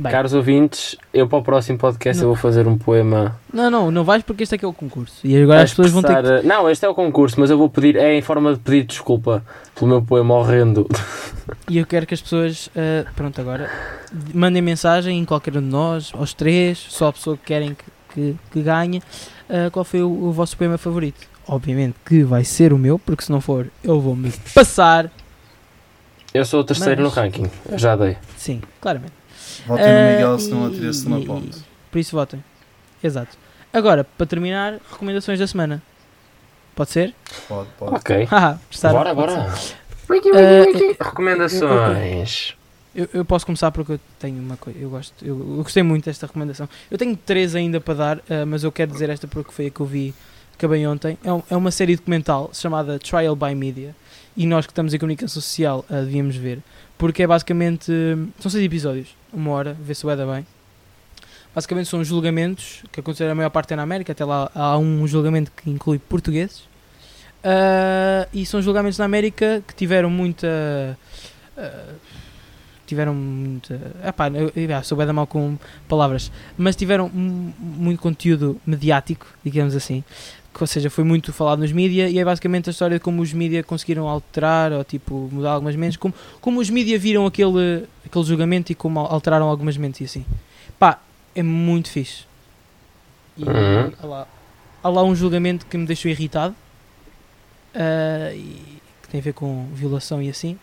[0.00, 2.34] Bem, Caros ouvintes, eu para o próximo podcast eu Não.
[2.34, 3.36] vou fazer um poema.
[3.52, 5.26] não, não, não vais porque este é que é o concurso.
[5.26, 6.46] E agora as pessoas vão ter que.
[6.46, 9.44] Não, este é o concurso, mas eu vou pedir, é em forma de pedir desculpa
[9.74, 10.86] pelo meu poema horrendo.
[11.68, 13.68] E eu quero que as pessoas, ah, pronto, agora
[14.32, 17.84] mandem mensagem em qualquer um de nós, aos três, só a pessoa que querem que,
[18.14, 19.02] que, que ganhe,
[19.50, 21.26] ah, qual foi o, o vosso poema favorito.
[21.48, 25.10] Obviamente que vai ser o meu, porque se não for, eu vou-me passar.
[26.34, 28.16] Eu sou o terceiro Mas- no ranking, eu já dei.
[28.36, 29.12] Sim, claramente.
[29.66, 31.58] Votem no Ah, Miguel se não e- atira-se numa e- ponte.
[31.90, 32.42] Por isso votem.
[33.02, 33.36] Exato.
[33.72, 35.82] Agora, para terminar, recomendações da semana.
[36.74, 37.14] Pode ser?
[37.48, 37.94] Pode, pode.
[37.96, 38.28] Ok.
[38.70, 38.96] Gostaram?
[38.98, 39.50] Bora, bora.
[39.56, 39.74] ser.
[41.00, 42.54] Ah, Recomendações.
[42.94, 44.78] Eu, eu posso começar porque eu tenho uma coisa.
[44.78, 45.24] Eu gosto.
[45.24, 46.68] Eu, eu gostei muito desta recomendação.
[46.90, 49.70] Eu tenho três ainda para dar, ah, mas eu quero dizer esta porque foi a
[49.70, 50.14] que eu vi.
[50.54, 51.16] Acabei ontem.
[51.22, 53.94] É, um- é uma série documental chamada Trial by Media.
[54.38, 56.60] E nós que estamos em comunicação social ah, devíamos ver.
[56.96, 57.92] Porque é basicamente.
[58.38, 59.08] São seis episódios.
[59.32, 59.76] Uma hora.
[59.82, 60.46] Vê se vai dar bem.
[61.54, 64.12] Basicamente são julgamentos que aconteceram a maior parte é na América.
[64.12, 66.62] Até lá há um julgamento que inclui portugueses.
[67.42, 70.96] Ah, e são julgamentos na América que tiveram muita.
[71.56, 71.94] ah,
[72.86, 73.80] tiveram muita.
[74.06, 75.58] Epá, eu, eu, sou bem mal com
[75.88, 80.02] palavras, mas tiveram mu- muito conteúdo mediático, digamos assim.
[80.54, 83.22] Que, ou seja, foi muito falado nos mídia e é basicamente a história de como
[83.22, 87.84] os mídia conseguiram alterar ou tipo mudar algumas mentes, como, como os mídia viram aquele,
[88.04, 90.24] aquele julgamento e como al- alteraram algumas mentes e assim.
[90.78, 91.00] Pá,
[91.34, 92.24] é muito fixe.
[93.36, 93.92] E Uhum.
[94.02, 94.26] há, lá,
[94.82, 96.54] há lá um julgamento que me deixou irritado
[97.74, 100.58] ah, e que tem a ver com violação e assim.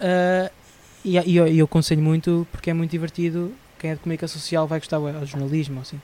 [0.00, 0.50] Ah,
[1.04, 3.52] e, e eu, e eu aconselho muito porque é muito divertido.
[3.78, 6.00] Quem é de comunicação social vai gostar, é, ao jornalismo, assim.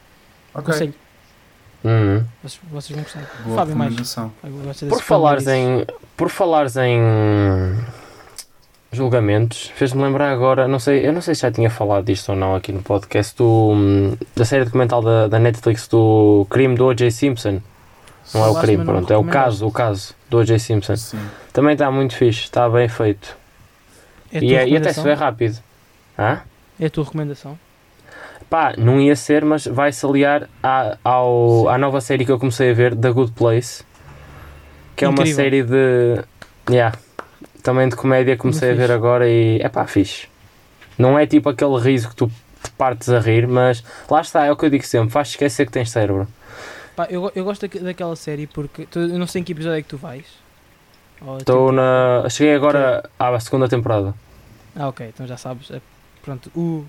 [0.53, 0.63] Ok.
[0.63, 0.95] Aconselho,
[1.85, 2.25] Uhum.
[2.43, 3.43] vocês, vocês vão gostar.
[3.45, 3.95] Boa Fábio, mais.
[4.89, 5.87] Por falares em.
[6.17, 7.01] Por falares em.
[8.91, 12.37] Julgamentos, fez-me lembrar agora, não sei, eu não sei se já tinha falado disto ou
[12.37, 16.87] não aqui no podcast, do, hum, da série documental da, da Netflix do crime do
[16.87, 17.11] O.J.
[17.11, 17.61] Simpson.
[18.33, 20.59] Não é o crime, pronto, é o caso, o caso do O.J.
[20.59, 20.97] Simpson.
[20.97, 21.21] Sim.
[21.53, 23.37] Também está muito fixe, está bem feito.
[24.33, 25.59] É e, é- e até se vê rápido.
[26.19, 26.41] Hã?
[26.81, 27.59] É a tua recomendação?
[28.49, 32.71] Pá, não ia ser, mas vai-se aliar à, ao, à nova série que eu comecei
[32.71, 33.85] a ver, The Good Place.
[34.97, 35.37] Que é uma Incrível.
[35.37, 36.23] série de.
[36.71, 36.97] Yeah,
[37.63, 38.95] também de comédia, comecei a Muito ver fixe.
[38.97, 39.61] agora e.
[39.61, 40.29] É pá, fixe.
[40.99, 42.27] Não é tipo aquele riso que tu
[42.63, 45.67] te partes a rir, mas lá está, é o que eu digo sempre, faz esquecer
[45.67, 46.27] que tens cérebro.
[46.97, 48.87] Pá, eu, eu gosto daque- daquela série porque.
[48.87, 50.25] tu- eu não sei em que episódio é que tu vais.
[51.21, 52.29] Ou, Estou tipo- na.
[52.31, 54.15] Cheguei agora à segunda temporada.
[54.75, 55.71] Ah, ok, então já sabes.
[55.71, 55.81] é,
[56.23, 56.85] pronto, o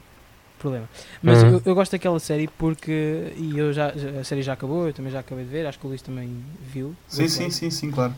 [0.60, 0.88] problema.
[1.24, 1.50] Mas Uhum.
[1.54, 3.34] eu, eu gosto daquela série porque.
[3.38, 3.88] E eu já,
[4.20, 6.44] a série já acabou, eu também já acabei de ver, acho que o Luís também
[6.62, 6.96] viu.
[7.08, 8.14] Sim, sim, sim, sim, claro.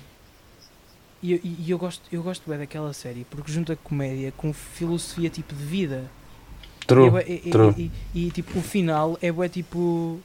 [1.23, 4.51] E, eu- e- e eu gosto, eu gosto bem daquela série porque junta comédia com
[4.51, 6.05] filosofia tipo de vida.
[6.81, 7.09] E, é True.
[7.27, 7.73] e- e- true.
[7.77, 7.91] e-
[8.27, 10.19] e, tipo, o final é bué tipo.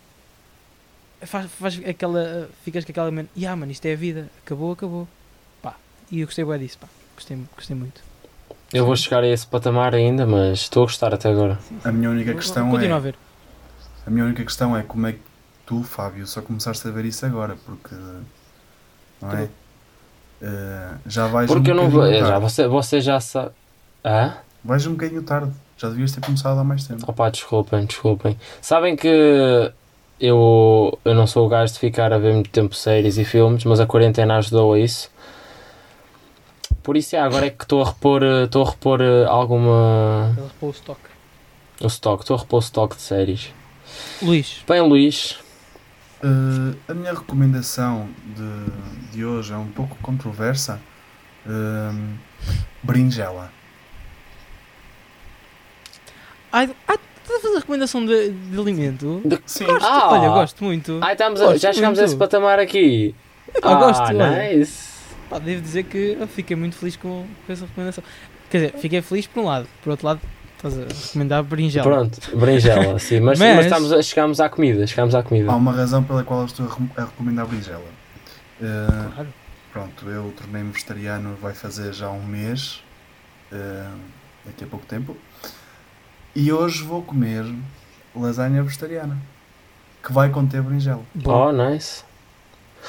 [1.22, 2.48] faz, faz aquela.
[2.64, 3.10] Ficas com aquela.
[3.10, 4.30] mente, Yeah, mano, isto é a vida.
[4.44, 5.06] Acabou, acabou.
[5.62, 5.76] Pá.
[6.10, 6.88] E eu gostei bem disso, pá.
[7.14, 8.00] Gostei, gostei muito.
[8.72, 11.58] Eu vou chegar a esse patamar ainda, mas estou a gostar até agora.
[11.84, 13.00] A minha única questão Continua a é.
[13.00, 13.14] ver.
[14.06, 15.20] A minha única questão é como é que
[15.64, 17.94] tu, Fábio, só começaste a ver isso agora, porque.
[19.22, 19.48] Não é?
[20.42, 22.12] Eh, já vais Porque um eu não vou.
[22.12, 22.40] Já, tarde.
[22.40, 23.50] você, você já sabe.
[24.04, 24.34] Hã?
[24.64, 25.50] Vais um bocadinho tarde.
[25.78, 27.08] Já devias ter começado há mais tempo.
[27.10, 28.36] Opá, desculpem, desculpem.
[28.60, 29.72] Sabem que
[30.18, 33.64] eu, eu não sou o gajo de ficar a ver muito tempo séries e filmes,
[33.64, 35.10] mas a quarentena ajudou a isso.
[36.82, 40.32] Por isso, é, agora é que estou a repor, eh, estou a repor eh, alguma.
[40.36, 41.00] Ele repôs o stock.
[41.80, 43.52] o stock, estou a repor o stock de séries.
[44.22, 45.38] Luís, Bem, Luís,
[46.22, 50.80] Eh, a minha recomendação de, de hoje é um pouco controversa.
[52.82, 53.50] Berinjela.
[56.52, 59.22] ai, ai, estás a fazer recomendação de, de alimento?
[59.46, 59.66] Sim.
[59.66, 60.08] Gosto, Ah.
[60.12, 60.98] olha, gosto muito.
[61.02, 62.10] ai, estamos a- Gosto já chegamos a muito.
[62.10, 63.14] esse patamar aqui.
[63.62, 64.66] Gosto, ah, olha.
[65.28, 68.02] Pá, devo dizer que eu fiquei muito feliz com, com essa recomendação.
[68.50, 70.20] Quer dizer, fiquei feliz por um lado, por outro lado,
[70.56, 71.84] estás a recomendar berinjela.
[71.84, 73.18] Pronto, berinjela, sim.
[73.20, 75.50] Mas, Mas- mas estamos a, chegamos à comida, chegamos à comida.
[75.50, 77.84] Há uma razão pela qual eu estou a re- a recomendar berinjela.
[78.62, 78.64] Eh,
[79.14, 79.28] Claro.
[79.72, 82.82] Pronto, eu tornei-me vegetariano vai fazer já um mês,
[83.52, 83.84] eh,
[84.46, 85.14] daqui a pouco tempo,
[86.34, 87.44] e hoje vou comer
[88.14, 89.18] lasanha vegetariana,
[90.02, 91.02] que vai conter berinjela.
[91.24, 92.04] Oh, nice.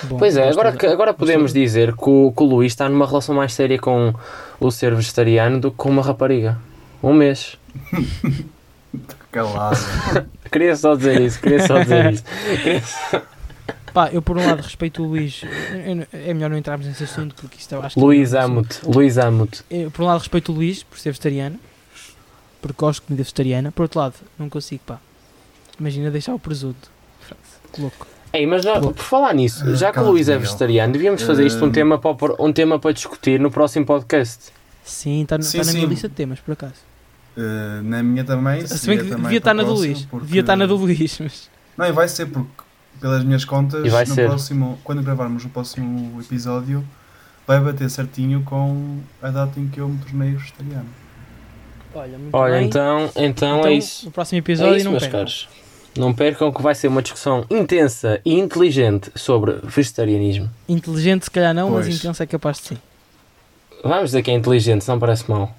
[0.03, 2.87] Bom, Pois é, agora, de- agora podemos de- dizer que o, que o Luís está
[2.89, 4.13] numa relação mais séria com
[4.59, 6.57] o ser vegetariano do que com uma rapariga.
[7.01, 7.57] Um mês.
[9.31, 9.77] Calado.
[10.51, 12.23] Queria só dizer isso, queria só dizer isso.
[13.11, 13.21] Só-
[13.93, 15.41] Pá, eu por um lado respeito o Luís,
[16.13, 19.17] é melhor não entrarmos nesse assunto porque isto eu acho que Luís é amo-te, Luís
[19.17, 19.63] amo-te.
[19.71, 21.59] Eu, por um lado respeito o Luís por ser vegetariano,
[22.61, 24.99] porque gosto de comida vegetariana, por outro lado, não consigo, pá.
[25.79, 26.89] Imagina deixar o presunto.
[27.77, 28.07] Louco.
[28.33, 31.45] Ei, mas já, por falar nisso, Ah, já que o Luís é vegetariano, devíamos fazer
[31.45, 31.71] isto um Hum.
[31.71, 34.51] tema para, o um tema para discutir no próximo podcast.
[34.83, 35.85] Sim, está Sim, na minha sim.
[35.87, 36.75] lista de temas, por acaso.
[37.37, 38.65] Eh, na minha também.
[38.65, 40.05] Se bem que também devia estar na o do próximo, Luís.
[40.05, 41.49] porque- Devia estar na do Luís, mas.
[41.77, 42.49] Não, e vai ser porque,
[42.99, 44.27] pelas minhas contas, E vai no ser.
[44.27, 46.83] próximo, quando gravarmos o próximo episódio,
[47.45, 50.87] vai bater certinho com a data em que eu me tornei vegetariano.
[51.93, 52.67] Olha, muito Olha, bem.
[52.67, 54.05] então, então, é isso.
[54.05, 55.19] No próximo É episódio isso, não meus percam.
[55.21, 55.47] caros.
[55.97, 60.49] Não percam que vai ser uma discussão intensa e inteligente sobre vegetarianismo.
[60.67, 61.97] Inteligente, se calhar não, mas Pois.
[61.97, 62.77] intenso é capaz de sim.
[63.83, 65.55] Vamos dizer que é inteligente, se não parece mal.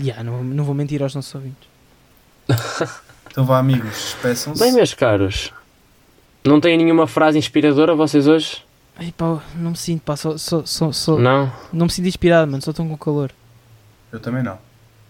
[0.00, 1.68] Já, não, não vou mentir aos nossos ouvintes.
[3.30, 4.62] Então vá, amigos, despeçam-se.
[4.62, 5.52] Bem, meus caros,
[6.44, 8.62] não têm nenhuma frase inspiradora vocês hoje?
[8.96, 11.52] Ai, pá, não me sinto, pá, só, só, só, só- Não?
[11.72, 13.32] não me sinto inspirado, mano, só estou com calor.
[14.12, 14.56] Eu também não.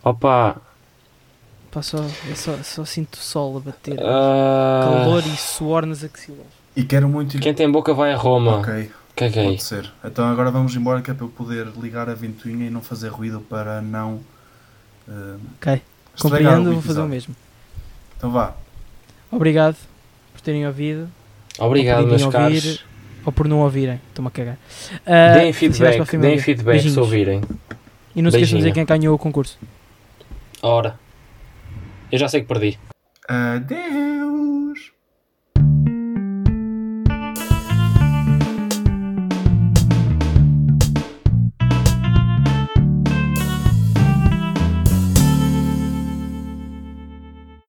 [0.02, 0.56] Opa,
[1.74, 3.98] Pá, só, eu só, só sinto o sol a bater.
[4.00, 6.46] ah, Calor e suor nas axilas.
[6.76, 8.60] E quero muito quem tem boca vai a Roma.
[8.60, 9.44] Ok, Caguei.
[9.44, 9.90] pode ser.
[10.04, 13.08] Então agora vamos embora que é para eu poder ligar a ventoinha e não fazer
[13.08, 14.20] ruído para não.
[15.08, 15.82] eh, Ok,
[16.20, 17.34] compreendo, vou fazer o mesmo.
[18.16, 18.54] Então vá.
[19.32, 19.76] Obrigado
[20.32, 21.08] por terem ouvido,
[21.58, 22.36] Obrigado, Ou meus ouvir.
[22.36, 22.84] caros.
[23.26, 24.00] ou por não ouvirem.
[24.10, 24.58] Estou-me a cagar.
[25.04, 27.40] Ah, Deem felicidades feedback, deem feedback se ouvirem.
[28.14, 29.58] E não se esqueçam de dizer quem ganhou o concurso.
[30.62, 30.98] Ora,
[32.14, 32.78] eu já sei que perdi.
[33.28, 34.13] Adeus!